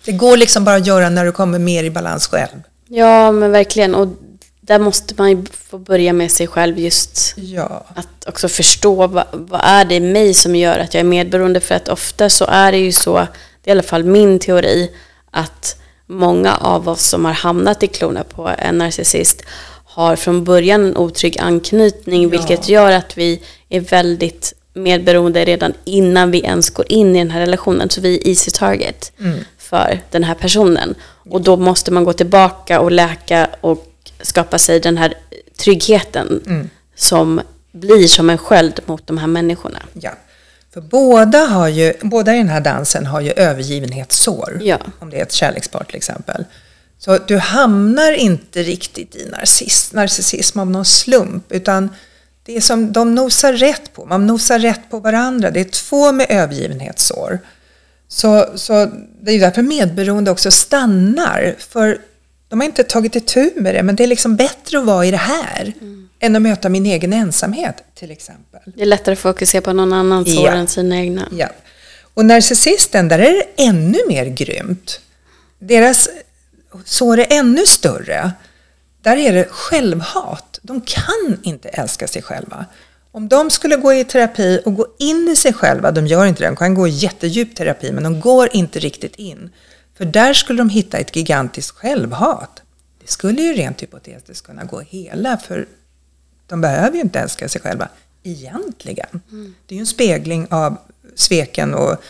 [0.05, 2.63] Det går liksom bara att göra när du kommer mer i balans själv.
[2.87, 3.95] Ja, men verkligen.
[3.95, 4.07] Och
[4.61, 7.85] där måste man ju få börja med sig själv just ja.
[7.95, 11.59] att också förstå vad, vad är det i mig som gör att jag är medberoende.
[11.59, 13.27] För att ofta så är det ju så,
[13.61, 14.91] det är i alla fall min teori,
[15.31, 19.41] att många av oss som har hamnat i klorna på en narcissist
[19.93, 22.29] har från början en otrygg anknytning, Ja.
[22.29, 27.31] vilket gör att vi är väldigt medberoende redan innan vi ens går in i den
[27.31, 27.89] här relationen.
[27.89, 29.11] Så vi är easy target
[29.57, 30.95] för den här personen.
[31.29, 33.87] Och då måste man gå tillbaka och läka och
[34.21, 35.13] skapa sig den här
[35.57, 39.79] tryggheten som blir som en sköld mot de här människorna.
[39.93, 40.11] Ja.
[40.73, 44.59] För båda, har ju, båda i den här dansen har ju övergivenhetssår.
[44.61, 44.77] Ja.
[44.99, 46.45] Om det är ett kärlekspar till exempel.
[47.05, 51.51] Så du hamnar inte riktigt i narciss, narcissism av någon slump.
[51.51, 51.89] Utan
[52.43, 54.05] det är som de nosar rätt på.
[54.05, 55.51] Man nosar rätt på varandra.
[55.51, 57.39] Det är två med övergivenhetssår.
[58.07, 58.85] Så, så
[59.21, 61.55] det är ju därför medberoende också stannar.
[61.59, 62.01] För
[62.49, 63.83] de har inte tagit itu med det.
[63.83, 65.73] Men det är liksom bättre att vara i det här.
[66.19, 68.59] Än att möta min egen ensamhet till exempel.
[68.65, 70.35] Det är lättare att fokusera på någon annans Ja.
[70.35, 71.27] sår än sina egna.
[71.31, 71.47] Ja.
[72.13, 74.99] Och narcissisten, där är det ännu mer grymt.
[75.59, 76.09] Deras
[76.85, 78.31] sår är ännu större.
[79.01, 80.59] Där är det självhat.
[80.61, 82.65] De kan inte älska sig själva.
[83.11, 86.43] Om de skulle gå i terapi och gå in i sig själva, de gör inte
[86.43, 89.49] det, de kan gå i jättedjup terapi, men de går inte riktigt in.
[89.97, 92.61] För där skulle de hitta ett gigantiskt självhat.
[93.01, 95.67] Det skulle ju rent hypotetiskt kunna gå hela, för
[96.47, 97.89] de behöver ju inte älska sig själva
[98.23, 99.21] egentligen.
[99.65, 100.77] Det är ju en spegling av
[101.15, 102.03] sveken och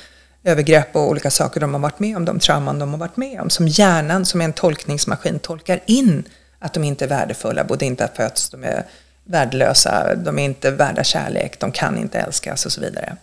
[0.43, 3.41] övergrepp och olika saker de har varit med om, de trauman de har varit med
[3.41, 3.49] om.
[3.49, 6.23] Som hjärnan, som är en tolkningsmaskin, tolkar in
[6.59, 8.85] att de inte är värdefulla, borde inte ha fötts, de är
[9.23, 13.17] värdelösa, de är inte värda kärlek, de kan inte älskas och så vidare.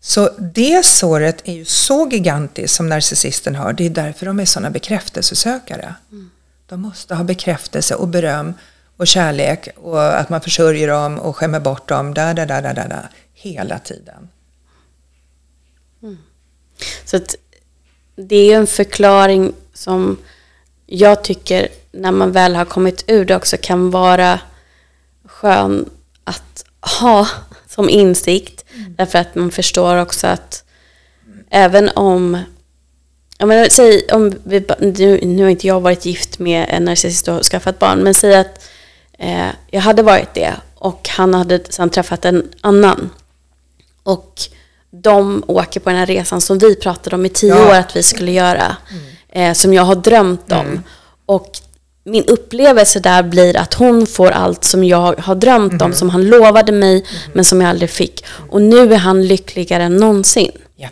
[0.00, 3.72] Så det såret är ju så gigantiskt som narcissisten har.
[3.72, 5.94] Det är därför de är sådana bekräftelsesökare.
[6.66, 8.54] De måste ha bekräftelse och beröm
[8.96, 12.74] och kärlek och att man försörjer dem och skämmer bort dem där, där, där, där,
[12.74, 14.28] där, där hela tiden.
[17.04, 17.36] Så att
[18.16, 20.18] det är en förklaring som
[20.86, 24.40] jag tycker när man väl har kommit ur det också kan vara
[25.24, 25.90] skön
[26.24, 26.64] att
[27.00, 27.28] ha
[27.68, 28.64] som insikt.
[28.88, 30.64] Därför att man förstår också att
[31.50, 32.38] även om
[33.38, 37.28] jag menar, säg om vi, nu, nu har inte jag varit gift med en narcissist
[37.28, 38.70] och skaffat barn, men säg att
[39.18, 43.10] eh, jag hade varit det och han hade sen träffat en annan.
[44.02, 44.40] Och
[45.02, 47.68] de åker på den här resan som vi pratade om i tio Ja.
[47.70, 48.76] år att vi skulle göra.
[49.32, 50.82] Eh, som jag har drömt om.
[51.26, 51.50] Och
[52.04, 56.26] min upplevelse där blir att hon får allt som jag har drömt om, som han
[56.26, 58.24] lovade mig, men som jag aldrig fick.
[58.50, 60.50] Och nu är han lyckligare än någonsin.
[60.76, 60.88] Ja.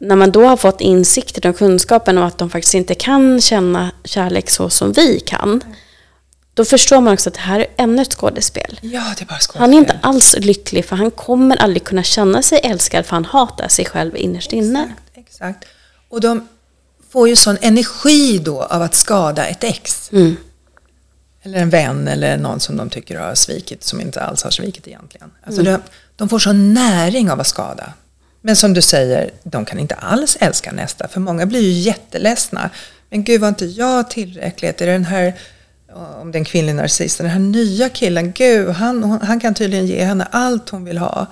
[0.00, 3.90] När man då har fått insikten och kunskapen om att de faktiskt inte kan känna
[4.04, 5.60] kärlek så som vi kan,
[6.58, 8.78] då förstår man också att det här är ännu ett skådespel.
[8.82, 9.60] ja, det är bara skådespel.
[9.60, 13.24] Han är inte alls lycklig för han kommer aldrig kunna känna sig älskad för han
[13.24, 14.82] hatar sig själv innerst inne.
[14.82, 15.64] Exakt, exakt.
[16.08, 16.48] Och de
[17.10, 20.12] får ju sån energi då av att skada ett ex.
[20.12, 20.36] Mm.
[21.42, 24.88] Eller en vän eller någon som de tycker har svikit, som inte alls har svikit
[24.88, 25.30] egentligen.
[25.46, 25.72] Alltså Mm.
[25.72, 25.80] de,
[26.16, 27.92] de får sån näring av att skada.
[28.40, 31.08] Men som du säger, de kan inte alls älska nästa.
[31.08, 32.70] För många blir ju jätteledsna.
[33.10, 34.80] Men gud, var inte jag tillräckligt?
[34.80, 35.34] Är det den här,
[36.20, 39.86] om det är en kvinnlig narcissist, den här nya killen, gud, han, han kan tydligen
[39.86, 41.26] ge henne allt hon vill ha.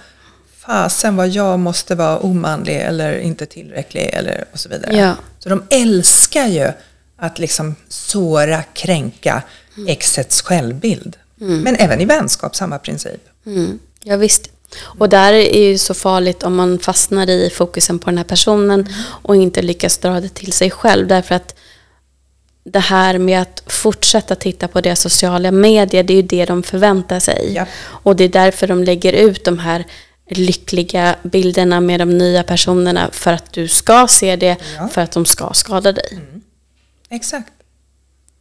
[0.59, 4.97] Fasen vad jag måste vara omanlig eller inte tillräcklig eller och så vidare.
[4.97, 5.15] Ja.
[5.39, 6.73] Så de älskar ju
[7.17, 9.43] att liksom såra, kränka
[9.89, 11.17] exets självbild.
[11.39, 13.21] Men även i vänskap, samma princip.
[13.47, 14.51] Mm, ja, visst.
[14.99, 18.89] Och där är ju så farligt om man fastnar i fokusen på den här personen
[19.23, 21.07] och inte lyckas dra det till sig själv.
[21.07, 21.55] Därför att
[22.73, 26.63] det här med att fortsätta titta på deras sociala medier, det är ju det de
[26.63, 27.53] förväntar sig.
[27.55, 27.67] Ja.
[27.85, 29.85] Och det är därför de lägger ut de här
[30.31, 34.89] lyckliga bilderna med de nya personerna för att du ska se det, Ja.
[34.89, 36.19] för att de ska skada dig.
[37.09, 37.53] Exakt.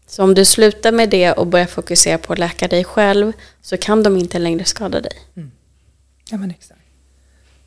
[0.07, 3.77] Så om du slutar med det och börjar fokusera på att läka dig själv så
[3.77, 5.13] kan de inte längre skada dig.
[6.29, 6.79] Ja, men exakt.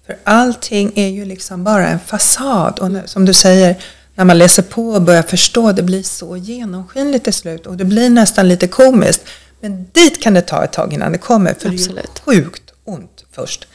[0.06, 2.78] För allting är ju liksom bara en fasad.
[2.78, 3.76] Och som du säger,
[4.18, 7.66] när man läser på och börjar förstå, det blir så genomskinligt till slut.
[7.66, 9.20] Och det blir nästan lite komiskt.
[9.60, 11.54] Men dit kan det ta ett tag innan det kommer.
[11.54, 12.22] För Absolut.
[12.24, 13.68] det är ju sjukt ont först.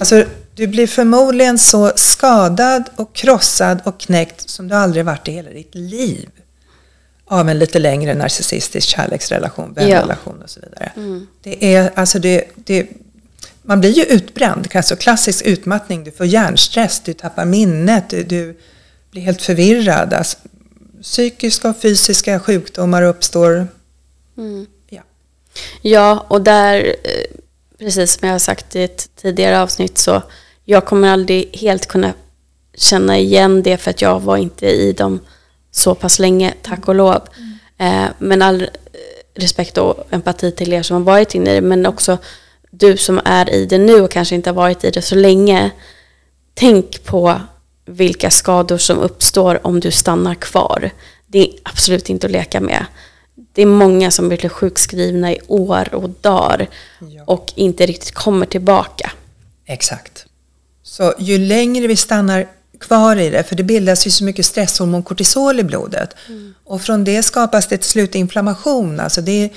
[0.00, 0.24] Alltså,
[0.54, 5.50] du blir förmodligen så skadad och krossad och knäckt som du aldrig varit i hela
[5.50, 6.28] ditt liv.
[7.24, 10.92] Av en lite längre narcissistisk kärleksrelation, vänrelation och så vidare.
[11.42, 12.86] Det är, alltså det, det,
[13.62, 16.04] man blir ju utbränd, alltså klassisk utmattning.
[16.04, 18.56] Du får hjärnstress, du tappar minnet, du, du
[19.12, 20.12] blir helt förvirrad.
[20.12, 20.38] Alltså,
[21.02, 23.68] psykiska och fysiska sjukdomar uppstår.
[24.88, 25.02] Ja.
[25.82, 27.36] Ja, och där, eh,
[27.78, 30.22] precis som jag har sagt i ett tidigare avsnitt, så
[30.64, 32.12] jag kommer aldrig helt kunna
[32.74, 35.20] känna igen det för att jag var inte i dem
[35.70, 37.22] så pass länge, tack och lov.
[37.78, 38.68] Eh, Men all,
[39.34, 42.18] respekt och empati till er som har varit inne i det, men också
[42.70, 45.70] du som är i det nu och kanske inte har varit i det så länge.
[46.54, 47.40] Tänk på
[47.92, 50.90] vilka skador som uppstår om du stannar kvar.
[51.26, 52.86] Det är absolut inte att leka med.
[53.52, 56.68] Det är många som blir sjukskrivna i år och dagar
[57.00, 57.22] Ja.
[57.26, 59.12] och inte riktigt kommer tillbaka.
[59.66, 60.26] Exakt.
[60.82, 62.46] Så ju längre vi stannar
[62.80, 66.14] kvar i det, för det bildas ju så mycket stresshormon kortisol i blodet.
[66.64, 69.00] Och från det skapas det till slut inflammation.
[69.00, 69.50] Alltså det,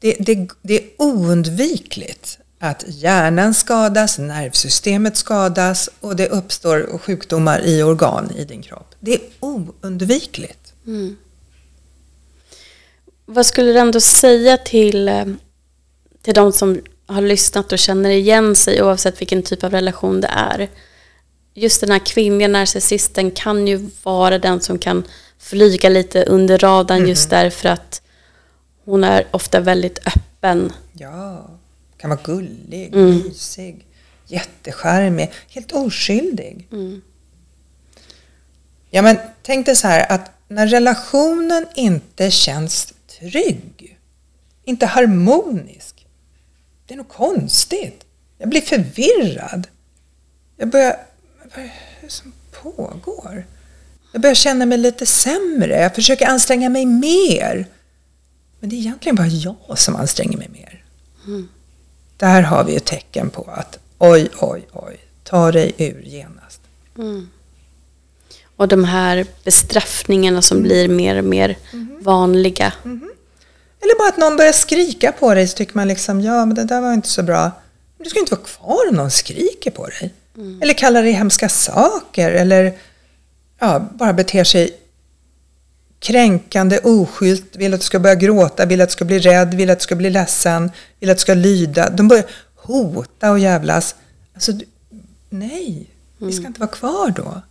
[0.00, 7.82] det, det, det är oundvikligt att hjärnan skadas, nervsystemet skadas och det uppstår sjukdomar i
[7.82, 8.94] organ i din kropp.
[9.00, 10.72] Det är oundvikligt.
[13.26, 15.24] Vad skulle du ändå säga till, eh,
[16.22, 20.30] till de som har lyssnat och känner igen sig oavsett vilken typ av relation det
[20.32, 20.68] är?
[21.54, 25.04] Just den här kvinnliga narcissisten kan ju vara den som kan
[25.38, 28.02] flyga lite under radarn just därför att
[28.84, 30.72] hon är ofta väldigt öppen.
[30.92, 31.51] Ja,
[32.02, 33.86] kan vara gullig, mysig,
[34.26, 36.68] jättecharmig, helt oskyldig.
[38.90, 43.98] Ja, men tänk dig så här att när relationen inte känns trygg,
[44.64, 46.06] inte harmonisk,
[46.86, 48.04] det är något konstigt.
[48.38, 49.66] Jag blir förvirrad.
[50.56, 50.96] Jag börjar,
[51.54, 52.32] vad är det som
[52.62, 53.46] pågår?
[54.12, 55.80] Jag börjar känna mig lite sämre.
[55.80, 57.66] Jag försöker anstränga mig mer.
[58.60, 60.84] Men det är egentligen bara jag som anstränger mig mer.
[62.22, 66.60] Där har vi ett tecken på att oj, oj, oj, ta dig ur genast.
[68.56, 71.58] Och de här bestraffningarna som blir mer och mer
[72.00, 72.72] vanliga.
[73.80, 76.64] Eller bara att någon börjar skrika på dig så tycker man liksom, ja men det
[76.64, 77.42] där var inte så bra.
[77.96, 80.14] Men du ska inte vara kvar om någon skriker på dig.
[80.62, 82.78] Eller kallar dig hemska saker eller
[83.58, 84.78] ja, bara beter sig
[86.02, 89.70] kränkande, oskylt, vill att du ska börja gråta, vill att du ska bli rädd, vill
[89.70, 91.90] att du ska bli ledsen, vill att du ska lyda.
[91.90, 92.24] De börjar
[92.54, 93.94] hota och jävlas.
[94.34, 94.64] Alltså, du-
[95.30, 95.86] nej,
[96.18, 97.42] vi ska inte vara kvar då.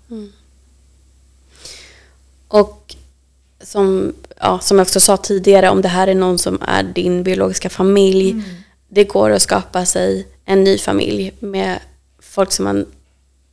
[2.47, 2.95] Och
[3.61, 7.23] som, ja, som jag också sa tidigare, om det här är någon som är din
[7.23, 8.43] biologiska familj,
[8.89, 11.79] det går att skapa sig en ny familj med
[12.19, 12.85] folk som man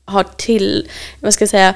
[0.04, 0.88] har till,
[1.20, 1.74] vad ska jag säga,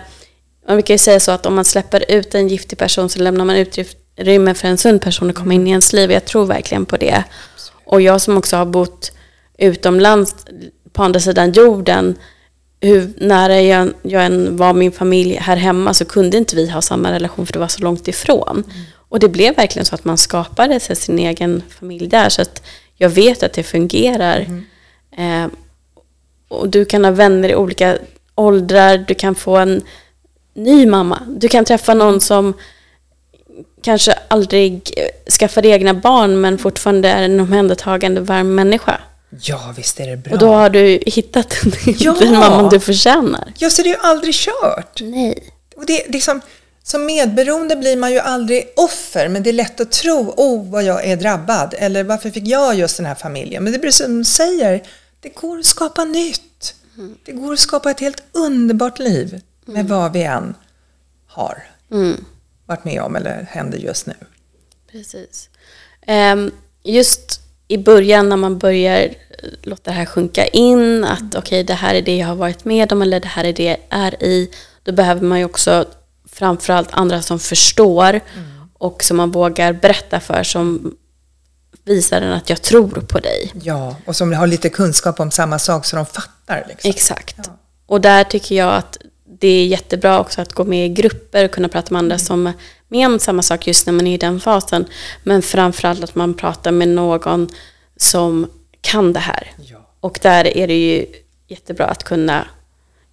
[0.66, 3.44] man brukar ju säga så att om man släpper ut en giftig person så lämnar
[3.44, 6.12] man utrymme för en sund person att komma in i ens liv.
[6.12, 7.24] Jag tror verkligen på det.
[7.84, 9.12] Och jag som också har bott
[9.58, 10.34] utomlands
[10.92, 12.18] på andra sidan jorden,
[12.80, 16.82] hur nära jag, jag än var min familj här hemma så kunde inte vi ha
[16.82, 18.64] samma relation för det var så långt ifrån.
[19.08, 22.28] Och det blev verkligen så att man skapade sig sin egen familj där.
[22.28, 22.62] Så att
[22.96, 24.46] jag vet att det fungerar.
[25.16, 25.46] Eh,
[26.48, 27.98] och du kan ha vänner i olika
[28.34, 29.82] åldrar, du kan få en
[30.54, 31.22] ny mamma.
[31.28, 32.54] Du kan träffa någon som
[33.82, 34.94] kanske aldrig
[35.40, 39.00] skaffade egna barn men fortfarande är en omhändertagande varm människa.
[39.40, 40.32] Ja, visst är det bra.
[40.32, 42.16] Och då har du hittat den, Ja!
[42.20, 43.52] den mamman du förtjänar.
[43.58, 45.00] Ja, så det är ju aldrig kört.
[45.02, 45.48] Nej.
[45.76, 46.40] Och det, är som,
[46.82, 50.84] som medberoende blir man ju aldrig offer, men det är lätt att tro, oh vad
[50.84, 53.64] jag är drabbad, eller varför fick jag just den här familjen?
[53.64, 54.82] Men det blir som du säger,
[55.20, 56.74] det går att skapa nytt.
[57.24, 60.54] Det går att skapa ett helt underbart liv med vad vi än
[61.26, 62.24] har Mm.
[62.66, 64.14] varit med om eller händer just nu.
[64.92, 65.50] Precis.
[66.06, 66.50] Ehm,
[66.82, 69.14] just i början när man börjar eh,
[69.62, 72.92] låta det här sjunka in, att okej det här är det jag har varit med
[72.92, 74.50] om eller det här är det jag är i,
[74.82, 75.84] då behöver man ju också
[76.28, 78.20] framförallt andra som förstår
[78.74, 80.94] och som man vågar berätta för som
[81.84, 83.52] visar en att jag tror på dig.
[83.62, 86.64] Ja, och som har lite kunskap om samma sak så de fattar.
[86.68, 86.90] Liksom.
[86.90, 87.36] Exakt.
[87.38, 87.58] Ja.
[87.86, 88.96] Och där tycker jag att
[89.42, 92.46] det är jättebra också att gå med i grupper och kunna prata med andra som
[92.46, 92.52] är
[92.88, 94.84] med om samma sak just när man är i den fasen.
[95.22, 97.48] Men framförallt att man pratar med någon
[97.96, 99.52] som kan det här.
[99.56, 99.90] Ja.
[100.00, 101.06] Och där är det ju
[101.48, 102.46] jättebra att kunna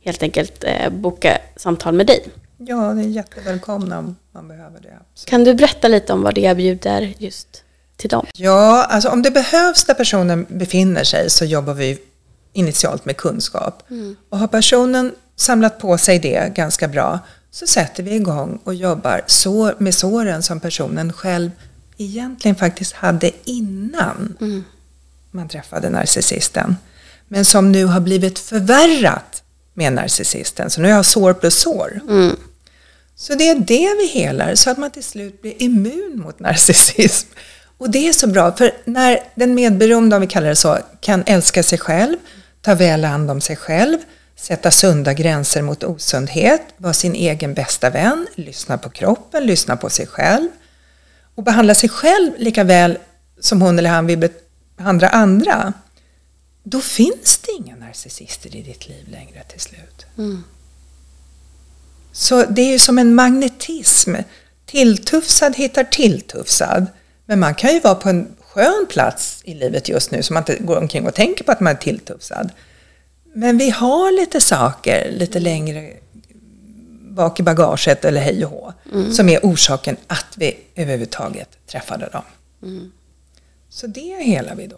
[0.02, 2.28] helt enkelt eh, boka samtal med dig.
[2.58, 4.98] ja, det är jättevälkomna om man behöver det.
[5.02, 5.30] absolut.
[5.30, 7.64] Kan du berätta lite om vad det erbjuder just
[7.98, 8.26] till dem?
[8.34, 11.98] Ja, alltså om det behövs där personen befinner sig så jobbar vi
[12.54, 13.84] initialt med kunskap.
[14.30, 17.20] Och har personen samlat på sig det ganska bra
[17.52, 21.52] så sätter vi igång och jobbar sår, med såren som personen själv
[21.98, 24.38] egentligen faktiskt hade innan
[25.32, 26.76] man träffade narcissisten.
[27.28, 30.70] Men som nu har blivit förvärrat med narcissisten.
[30.70, 32.02] Så nu har jag sår plus sår.
[32.10, 32.36] Mm.
[33.16, 37.28] Så det är det vi helar, så att man till slut blir immun mot narcissism.
[37.78, 41.24] Och det är så bra, för när den medberoende, om vi kallar det så, kan
[41.26, 42.18] älska sig själv,
[42.62, 43.98] ta väl hand om sig själv,
[44.42, 49.90] sätta sunda gränser mot osundhet, vara sin egen bästa vän, lyssna på kroppen, lyssna på
[49.90, 50.48] sig själv
[51.36, 52.98] och behandla sig själv lika väl
[53.40, 54.30] som hon eller han vill
[54.78, 55.74] behandla andra,
[56.64, 60.06] då finns det inga narcissister i ditt liv längre till slut.
[60.18, 60.44] Mm.
[62.12, 64.16] Så det är ju som en magnetism.
[64.66, 66.86] Tilltufsad hittar tilltufsad.
[67.26, 70.42] Men man kan ju vara på en skön plats i livet just nu så man
[70.42, 72.52] inte går omkring och tänker på att man är tilltufsad.
[73.40, 75.94] Men vi har lite saker lite längre
[77.10, 79.14] bak i bagaget eller hej och hå Mm.
[79.14, 82.22] som är orsaken att vi överhuvudtaget träffade dem.
[82.64, 82.92] Mm.
[83.70, 84.78] Så det helar vi då.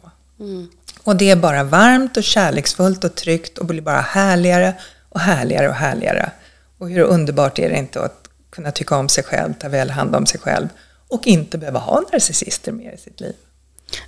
[1.03, 4.73] Och det är bara varmt och kärleksfullt och tryggt och blir bara härligare
[5.09, 6.31] och härligare och härligare.
[6.77, 10.15] Och hur underbart är det inte att kunna tycka om sig själv, ta väl hand
[10.15, 10.67] om sig själv
[11.07, 13.33] och inte behöva ha narcissister mer i sitt liv.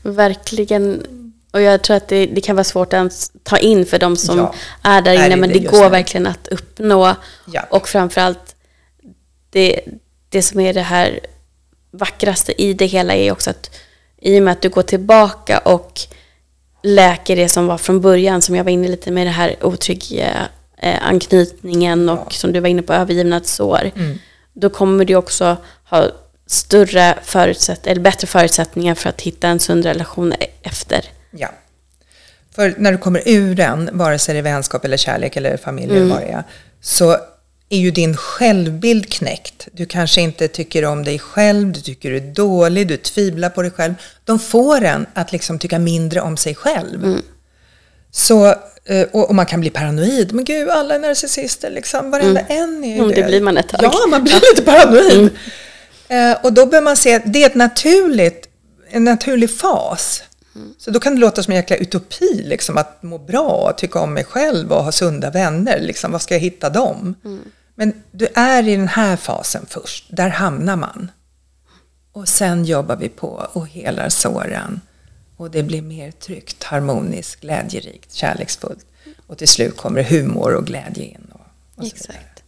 [0.03, 1.03] Verkligen.
[1.53, 4.37] Och jag tror att det, det kan vara svårt att ta in för de som
[4.37, 5.35] Ja, är där är inne.
[5.35, 7.15] Men det det går verkligen att uppnå.
[7.53, 7.61] Ja.
[7.69, 8.55] Och framförallt,
[9.49, 9.79] det,
[10.29, 11.19] det som är det här
[11.91, 13.69] vackraste i det hela är också att
[14.21, 15.99] i och med att du går tillbaka och
[16.83, 20.47] läker det som var från början, som jag var inne lite med det här otrygga
[20.77, 24.19] eh, anknytningen och som du var inne på övergivnadssår, Mm.
[24.53, 25.57] då kommer du också
[25.89, 26.07] ha
[26.47, 31.05] större förutsätt eller bättre förutsättningar för att hitta en sund relation efter.
[31.37, 31.49] Ja.
[32.55, 35.91] För när du kommer ur den, vare sig det är vänskap eller kärlek eller familj
[35.91, 36.03] Mm.
[36.03, 36.43] eller vad det är,
[36.81, 37.17] så
[37.69, 39.67] är ju din självbild knäckt.
[39.71, 43.61] Du kanske inte tycker om dig själv, du tycker du är dålig, du tvivlar på
[43.61, 43.93] dig själv.
[44.23, 47.03] De får en att liksom tycka mindre om sig själv.
[47.03, 47.21] Mm.
[48.11, 48.47] Så,
[48.85, 50.33] eh, och, man kan bli paranoid.
[50.33, 52.11] Men gud, alla är narcissister, liksom.
[52.11, 53.79] varenda en är ju Mm, det blir man ett tag.
[53.83, 55.29] Ja, man blir lite paranoid.
[56.07, 58.47] Eh, och då bör man se att det är ett naturligt,
[58.91, 60.23] en naturlig fas.
[60.77, 63.99] Så då kan det låta som en jäkla utopi, liksom, att må bra, och tycka
[63.99, 65.79] om mig själv och ha sunda vänner.
[65.79, 67.15] Liksom, var ska jag hitta dem?
[67.75, 71.11] Men du är i den här fasen först, där hamnar man.
[72.11, 74.81] Och sen jobbar vi på och helar såren.
[75.37, 78.85] Och det blir mer tryggt, harmoniskt, glädjerikt, kärleksfullt.
[79.27, 81.27] Och till slut kommer humor och glädje in.
[81.31, 81.41] Och,
[81.75, 81.85] och.
[81.85, 82.43] Exakt.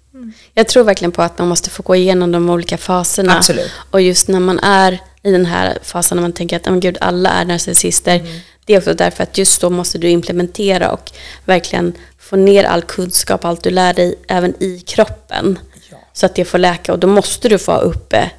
[0.54, 3.38] Jag tror verkligen på att man måste få gå igenom de olika faserna.
[3.38, 3.72] Absolut.
[3.92, 6.98] Och just när man är i den här fasen när man tänker att oh, gud,
[7.02, 8.16] alla är narcissister.
[8.16, 8.40] Mm.
[8.66, 11.12] Det är också därför att just då måste du implementera och
[11.46, 15.60] verkligen få ner all kunskap, allt du lär dig även i kroppen.
[15.92, 15.98] Ja.
[16.14, 18.32] Så att det får läka och då måste du få ha uppe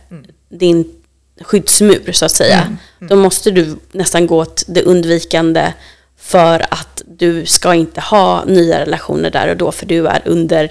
[0.49, 0.93] din
[1.41, 2.77] skyddsmur så att säga.
[2.99, 5.73] Då måste du nästan gå till det undvikande
[6.19, 10.71] för att du ska inte ha nya relationer där och då för du är under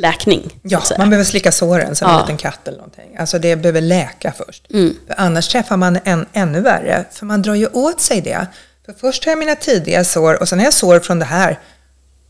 [0.00, 0.60] läkning.
[0.62, 2.20] Ja, man behöver slicka såren som en Ja.
[2.20, 3.16] liten katt eller någonting.
[3.18, 4.66] Alltså det behöver läka först.
[4.70, 4.94] Mm.
[5.06, 8.46] För annars träffar man en ännu värre, för man drar ju åt sig det.
[8.86, 11.58] För först har jag mina tidiga sår och sen har jag sår från det här.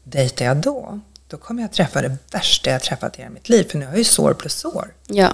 [0.05, 3.67] Dejtar jag då, då kommer jag träffa det värsta jag träffat i hela mitt liv,
[3.71, 4.93] för nu har jag ju sår plus sår.
[5.07, 5.33] Ja,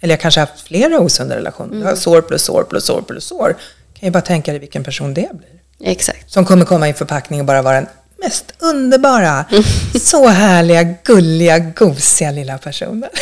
[0.00, 1.70] Eller jag kanske har haft flera osunda relationer.
[1.72, 1.82] Mm.
[1.82, 3.56] Jag har sår plus sår plus sår plus sår.
[3.94, 5.90] Kan ju bara tänka dig vilken person det blir.
[5.92, 6.30] exakt.
[6.30, 7.86] Som kommer komma i en förpackning och bara vara den
[8.24, 9.62] mest underbara, Mm.
[10.00, 13.10] så härliga, gulliga, gosiga lilla personen.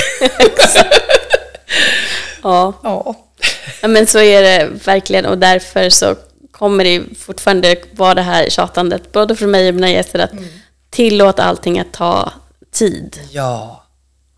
[2.42, 2.74] Ja.
[2.82, 3.14] Ja.
[3.82, 6.16] ja, men så är det verkligen och därför så
[6.50, 10.30] kommer det fortfarande vara det här tjatandet, både från mig och mina gäster, att
[10.90, 12.32] tillåta allting att ta
[12.72, 13.20] tid.
[13.30, 13.84] Ja,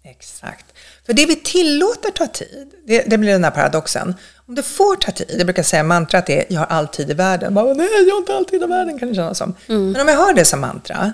[0.04, 0.64] exakt.
[1.06, 4.14] För det vi tillåter ta tid, det, det blir den här paradoxen.
[4.49, 7.14] Om det får ta tid, jag brukar säga mantrat är jag har all tid i
[7.14, 7.55] världen.
[7.55, 9.55] Bara, Nej, jag har inte all tid i världen kan det kännas som.
[9.66, 11.12] Men om jag har det som mantra,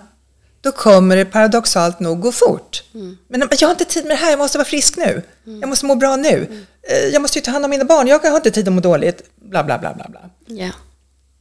[0.60, 2.82] då kommer det paradoxalt nog gå fort.
[3.28, 5.22] Men jag har inte tid med det här, jag måste vara frisk nu.
[5.44, 6.64] Jag måste må bra nu.
[6.82, 8.80] Eh, Jag måste ju ta hand om mina barn, jag har inte tid att må
[8.80, 9.22] dåligt.
[9.36, 10.20] Bla, bla, bla, bla, bla.
[10.46, 10.70] Ja.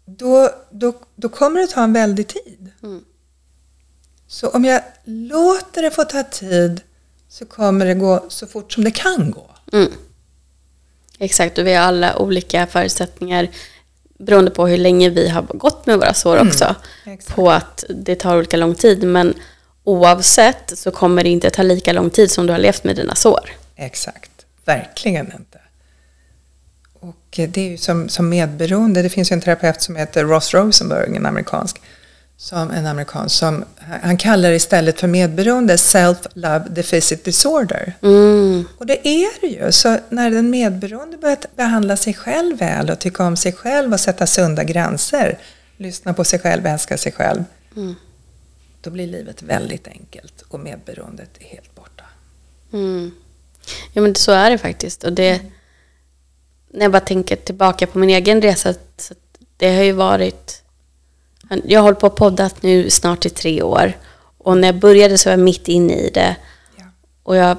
[0.06, 2.72] Då, då, då kommer det ta en väldig tid.
[4.28, 6.82] Så om jag låter det få ta tid
[7.30, 9.50] så kommer det gå så fort som det kan gå.
[11.20, 11.26] Mm.
[11.26, 13.48] Exakt, och vi har alla olika förutsättningar
[14.20, 16.76] beroende på hur länge vi har gått med våra sår också.
[17.06, 17.36] exakt.
[17.36, 19.34] På att det tar olika lång tid, men
[19.84, 23.16] oavsett så kommer det inte ta lika lång tid som du har levt med dina
[23.16, 23.52] sår.
[23.76, 24.32] Exakt,
[24.66, 25.60] verkligen inte.
[27.00, 30.54] Och det är ju som, som medberoende, det finns ju en terapeut som heter Ross
[30.54, 31.82] Rosenberg, en amerikansk,
[32.42, 33.66] som, en amerikan, som
[34.02, 37.94] han kallar istället för medberoende self-love deficit disorder.
[38.02, 38.66] Mm.
[38.78, 39.72] Och det är det ju.
[39.72, 44.00] Så när den medberoende börjar behandla sig själv väl och tycka om sig själv och
[44.00, 45.40] sätta sunda gränser,
[45.78, 47.44] lyssna på sig själv, älska sig själv,
[48.82, 52.04] då blir livet väldigt enkelt och medberoendet är helt borta.
[52.74, 53.12] Mm.
[53.94, 55.04] Ja men så är det faktiskt.
[55.04, 55.42] Och det,
[56.74, 59.14] när jag bara tänker tillbaka på min egen resa, så
[59.58, 60.59] det har ju varit...
[61.66, 63.94] Jag har hållit på och poddat nu snart i tre år.
[64.38, 66.36] Och när jag började så var jag mitt inne i det.
[66.78, 66.84] Ja.
[67.24, 67.58] Och jag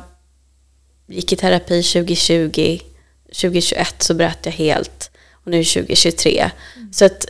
[1.06, 2.78] gick i terapi 2020.
[3.26, 5.10] 2021 så bröt jag helt.
[5.44, 6.50] och nu 2023.
[6.92, 7.26] Så att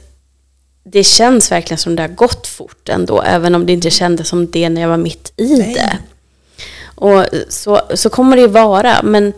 [0.85, 4.51] det känns verkligen som det har gått fort ändå, även om det inte kändes som
[4.51, 5.75] det när jag var mitt i Nej.
[5.75, 5.99] det.
[6.85, 9.33] Och så, så kommer det ju vara, men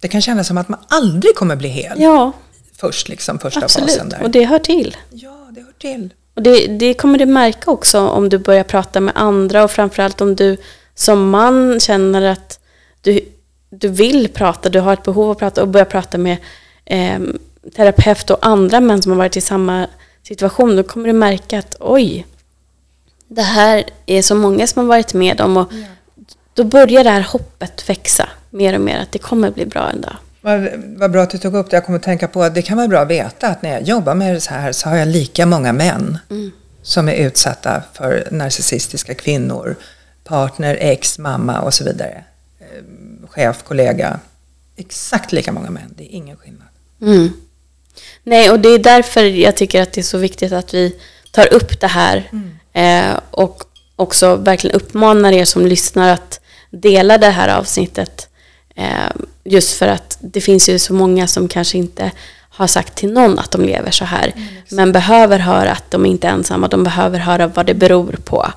[0.00, 2.00] Det kan kännas som att man aldrig kommer bli hel.
[2.00, 2.32] ja,
[2.76, 4.10] Först, liksom första fasen absolut.
[4.10, 4.22] där.
[4.22, 4.96] Och det hör till.
[5.10, 6.10] Ja, det hör till.
[6.38, 10.20] Och det, det kommer du märka också om du börjar prata med andra och framförallt
[10.20, 10.56] om du
[10.94, 12.60] som man känner att
[13.00, 13.20] du,
[13.70, 16.36] du vill prata, du har ett behov av att prata och börja prata med
[16.84, 17.18] eh,
[17.76, 19.86] terapeut och andra män som har varit i samma
[20.22, 20.76] situation.
[20.76, 22.26] Då kommer du märka att oj,
[23.28, 25.72] det här är så många som har varit med om och
[26.54, 30.00] då börjar det här hoppet växa mer och mer att det kommer bli bra en
[30.00, 30.16] dag.
[30.48, 31.76] Vad, vad bra att du tog upp det.
[31.76, 33.82] Jag kommer att tänka på att det kan vara bra att veta att när jag
[33.82, 36.18] jobbar med det så här så har jag lika många män
[36.82, 39.76] som är utsatta för narcissistiska kvinnor,
[40.24, 42.24] partner, ex, mamma och så vidare.
[42.60, 44.20] Eh, chef, kollega.
[44.76, 45.94] Exakt lika många män.
[45.96, 46.68] Det är ingen skillnad.
[47.02, 47.32] Mm.
[48.24, 50.96] Nej, och det är därför jag tycker att det är så viktigt att vi
[51.30, 52.30] tar upp det här
[52.72, 53.64] eh, och
[53.96, 56.40] också verkligen uppmanar er som lyssnar att
[56.70, 58.27] dela det här avsnittet.
[58.78, 59.10] Eh,
[59.44, 62.12] just för att det finns ju så många som kanske inte
[62.50, 64.34] har sagt till någon att de lever så här.
[64.70, 66.68] men behöver höra att de inte är ensamma.
[66.68, 68.52] De behöver höra vad det beror på.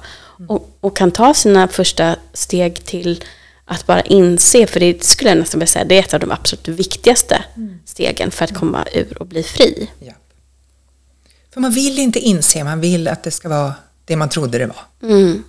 [0.48, 3.24] Och, och kan ta sina första steg till
[3.66, 6.32] att bara inse, för det skulle jag nästan vilja säga, det är ett av de
[6.32, 7.44] absolut viktigaste
[7.86, 9.90] stegen för att komma ur och bli fri.
[10.00, 10.14] Ja.
[11.54, 13.74] För man vill inte inse, man vill att det ska vara
[14.06, 15.10] det man trodde det var.
[15.10, 15.44] Mm.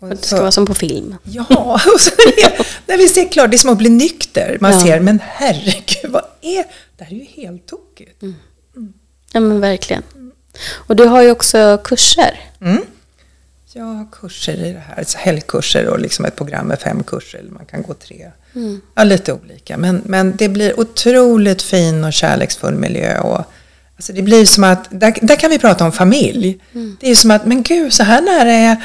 [0.00, 1.16] Och det så- ska vara som på film.
[1.24, 4.58] Ja, och så är, när vi ser klart, det är som att bli nykter.
[4.60, 4.80] Man Ja.
[4.80, 6.64] ser, men herregud, vad är
[6.96, 7.04] det?
[7.04, 8.22] här är ju helt tokigt.
[9.32, 10.02] Ja men verkligen.
[10.72, 12.40] Och du har ju också kurser.
[12.60, 12.82] Mm.
[13.72, 17.38] Jag har kurser i det här, alltså helgkurser och liksom ett program med fem kurser,
[17.38, 18.30] eller man kan gå tre.
[18.94, 19.76] Ja, lite olika.
[19.76, 23.20] Men, men det blir otroligt fin och kärleksfull miljö.
[23.20, 23.44] Och,
[23.96, 26.58] alltså det blir som att, där, där kan vi prata om familj.
[27.00, 28.76] Det är som att, men gud, så här nära är,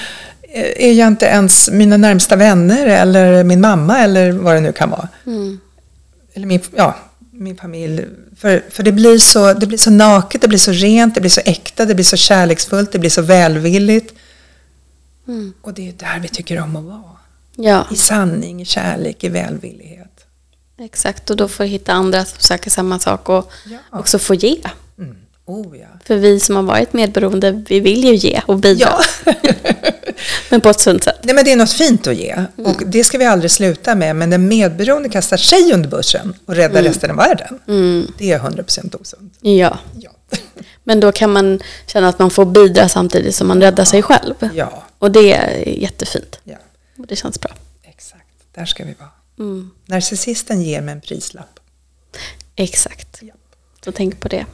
[0.60, 4.90] är jag inte ens mina närmsta vänner eller min mamma eller vad det nu kan
[4.90, 5.08] vara.
[6.34, 6.96] Eller min, ja,
[7.32, 8.06] min familj.
[8.38, 11.32] För, för det, blir så, det blir så naket, det blir så rent, det blir
[11.32, 14.14] så äkta, det blir så kärleksfullt, det blir så välvilligt.
[15.62, 17.02] Och det är där vi tycker om att vara.
[17.56, 20.26] Ja, I sanning, i kärlek, i välvillighet.
[20.80, 21.30] exakt.
[21.30, 23.78] Och då får hitta andra som söker samma sak och Ja.
[24.00, 24.58] också få ge.
[25.00, 25.16] Mm.
[25.46, 25.88] Oh ja.
[26.06, 28.90] För vi som har varit medberoende, vi vill ju ge och bidra.
[29.26, 29.34] Ja.
[30.50, 31.20] Men på ett sunt sätt.
[31.24, 32.46] Nej, men det är något fint att ge.
[32.58, 34.16] Och det ska vi aldrig sluta med.
[34.16, 37.60] Men den medberoende kastar sig under bussen och räddar resten av världen.
[38.18, 39.34] Det är 100% osunt.
[39.42, 39.80] Ja.
[40.00, 40.12] Ja.
[40.84, 44.34] Men då kan man känna att man får bidra samtidigt som man räddar sig själv.
[44.54, 44.84] ja.
[45.00, 46.40] Och det är jättefint.
[46.44, 46.58] ja.
[46.98, 47.52] Och det känns bra.
[47.84, 48.24] Exakt.
[48.56, 49.10] Där ska vi vara.
[49.40, 49.72] Mm.
[49.86, 51.60] Narcissisten ger med en prislapp.
[52.56, 53.18] Exakt.
[53.22, 53.34] Ja.
[53.86, 54.46] Så tänk på det.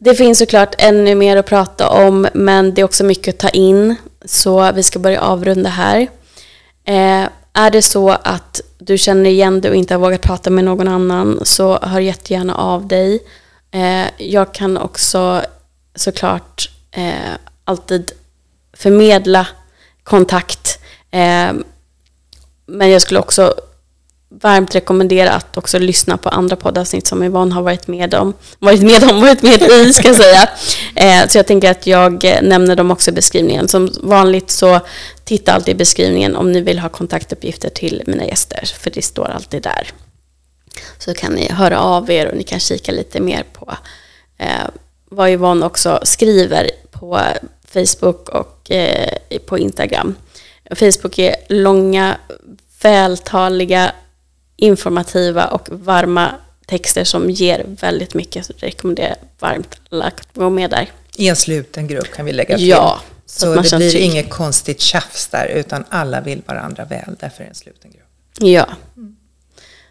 [0.00, 3.48] Det finns såklart ännu mer att prata om, men det är också mycket att ta
[3.48, 3.96] in.
[4.28, 6.00] Så vi ska börja avrunda här.
[6.84, 10.64] Eh, är det så att du känner igen dig och inte har vågat prata med
[10.64, 13.20] någon annan, så hör jättegärna av dig.
[13.70, 15.42] Eh, jag kan också
[15.94, 17.32] såklart eh,
[17.64, 18.12] alltid
[18.72, 19.46] förmedla
[20.02, 20.78] kontakt.
[21.10, 21.52] Eh,
[22.66, 23.54] men jag skulle också
[24.30, 28.82] varmt rekommendera att också lyssna på andra poddavsnitt som Yvonne har varit med om, varit
[28.82, 30.48] med om, varit med i ska jag säga.
[30.94, 33.68] Eh, så jag tänker att jag eh, nämner dem också i beskrivningen.
[33.68, 34.80] Som vanligt så
[35.24, 39.28] titta alltid i beskrivningen om ni vill ha kontaktuppgifter till mina gäster, för det står
[39.28, 39.90] alltid där.
[40.98, 43.74] Så kan ni höra av er och ni kan kika lite mer på
[44.38, 44.68] eh,
[45.10, 47.20] vad Yvonne också skriver på
[47.64, 50.14] Facebook och eh, på Instagram.
[50.76, 52.16] Facebook är långa,
[52.82, 53.92] vältaliga,
[54.58, 56.34] informativa och varma
[56.66, 58.46] texter som ger väldigt mycket.
[58.46, 60.90] Så rekommenderar varmt alla att gå med där.
[61.16, 62.68] I en sluten grupp kan vi lägga till.
[62.68, 64.02] Ja, så så det blir trygg.
[64.02, 67.16] inget konstigt tjafs där, utan alla vill varandra väl.
[67.20, 68.08] Därför är det en sluten grupp.
[68.40, 68.66] Ja.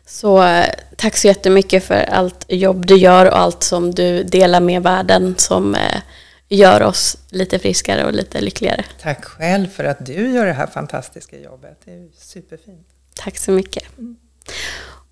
[0.05, 0.65] Så eh,
[0.95, 5.35] tack så jättemycket för allt jobb du gör och allt som du delar med världen
[5.37, 6.01] som eh,
[6.49, 8.85] gör oss lite friskare och lite lyckligare.
[9.01, 11.81] Tack själv för att du gör det här fantastiska jobbet.
[11.85, 12.87] Det är superfint.
[13.15, 13.83] Tack så mycket.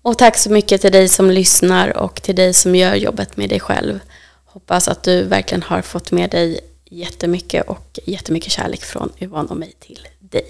[0.02, 3.48] Och tack så mycket till dig som lyssnar och till dig som gör jobbet med
[3.48, 4.00] dig själv.
[4.44, 9.56] Hoppas att du verkligen har fått med dig jättemycket och jättemycket kärlek från Yvonne och
[9.56, 10.46] mig till dig.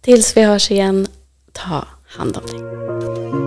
[0.00, 1.06] Tills vi hörs igen,
[1.52, 3.43] ta hand om dig.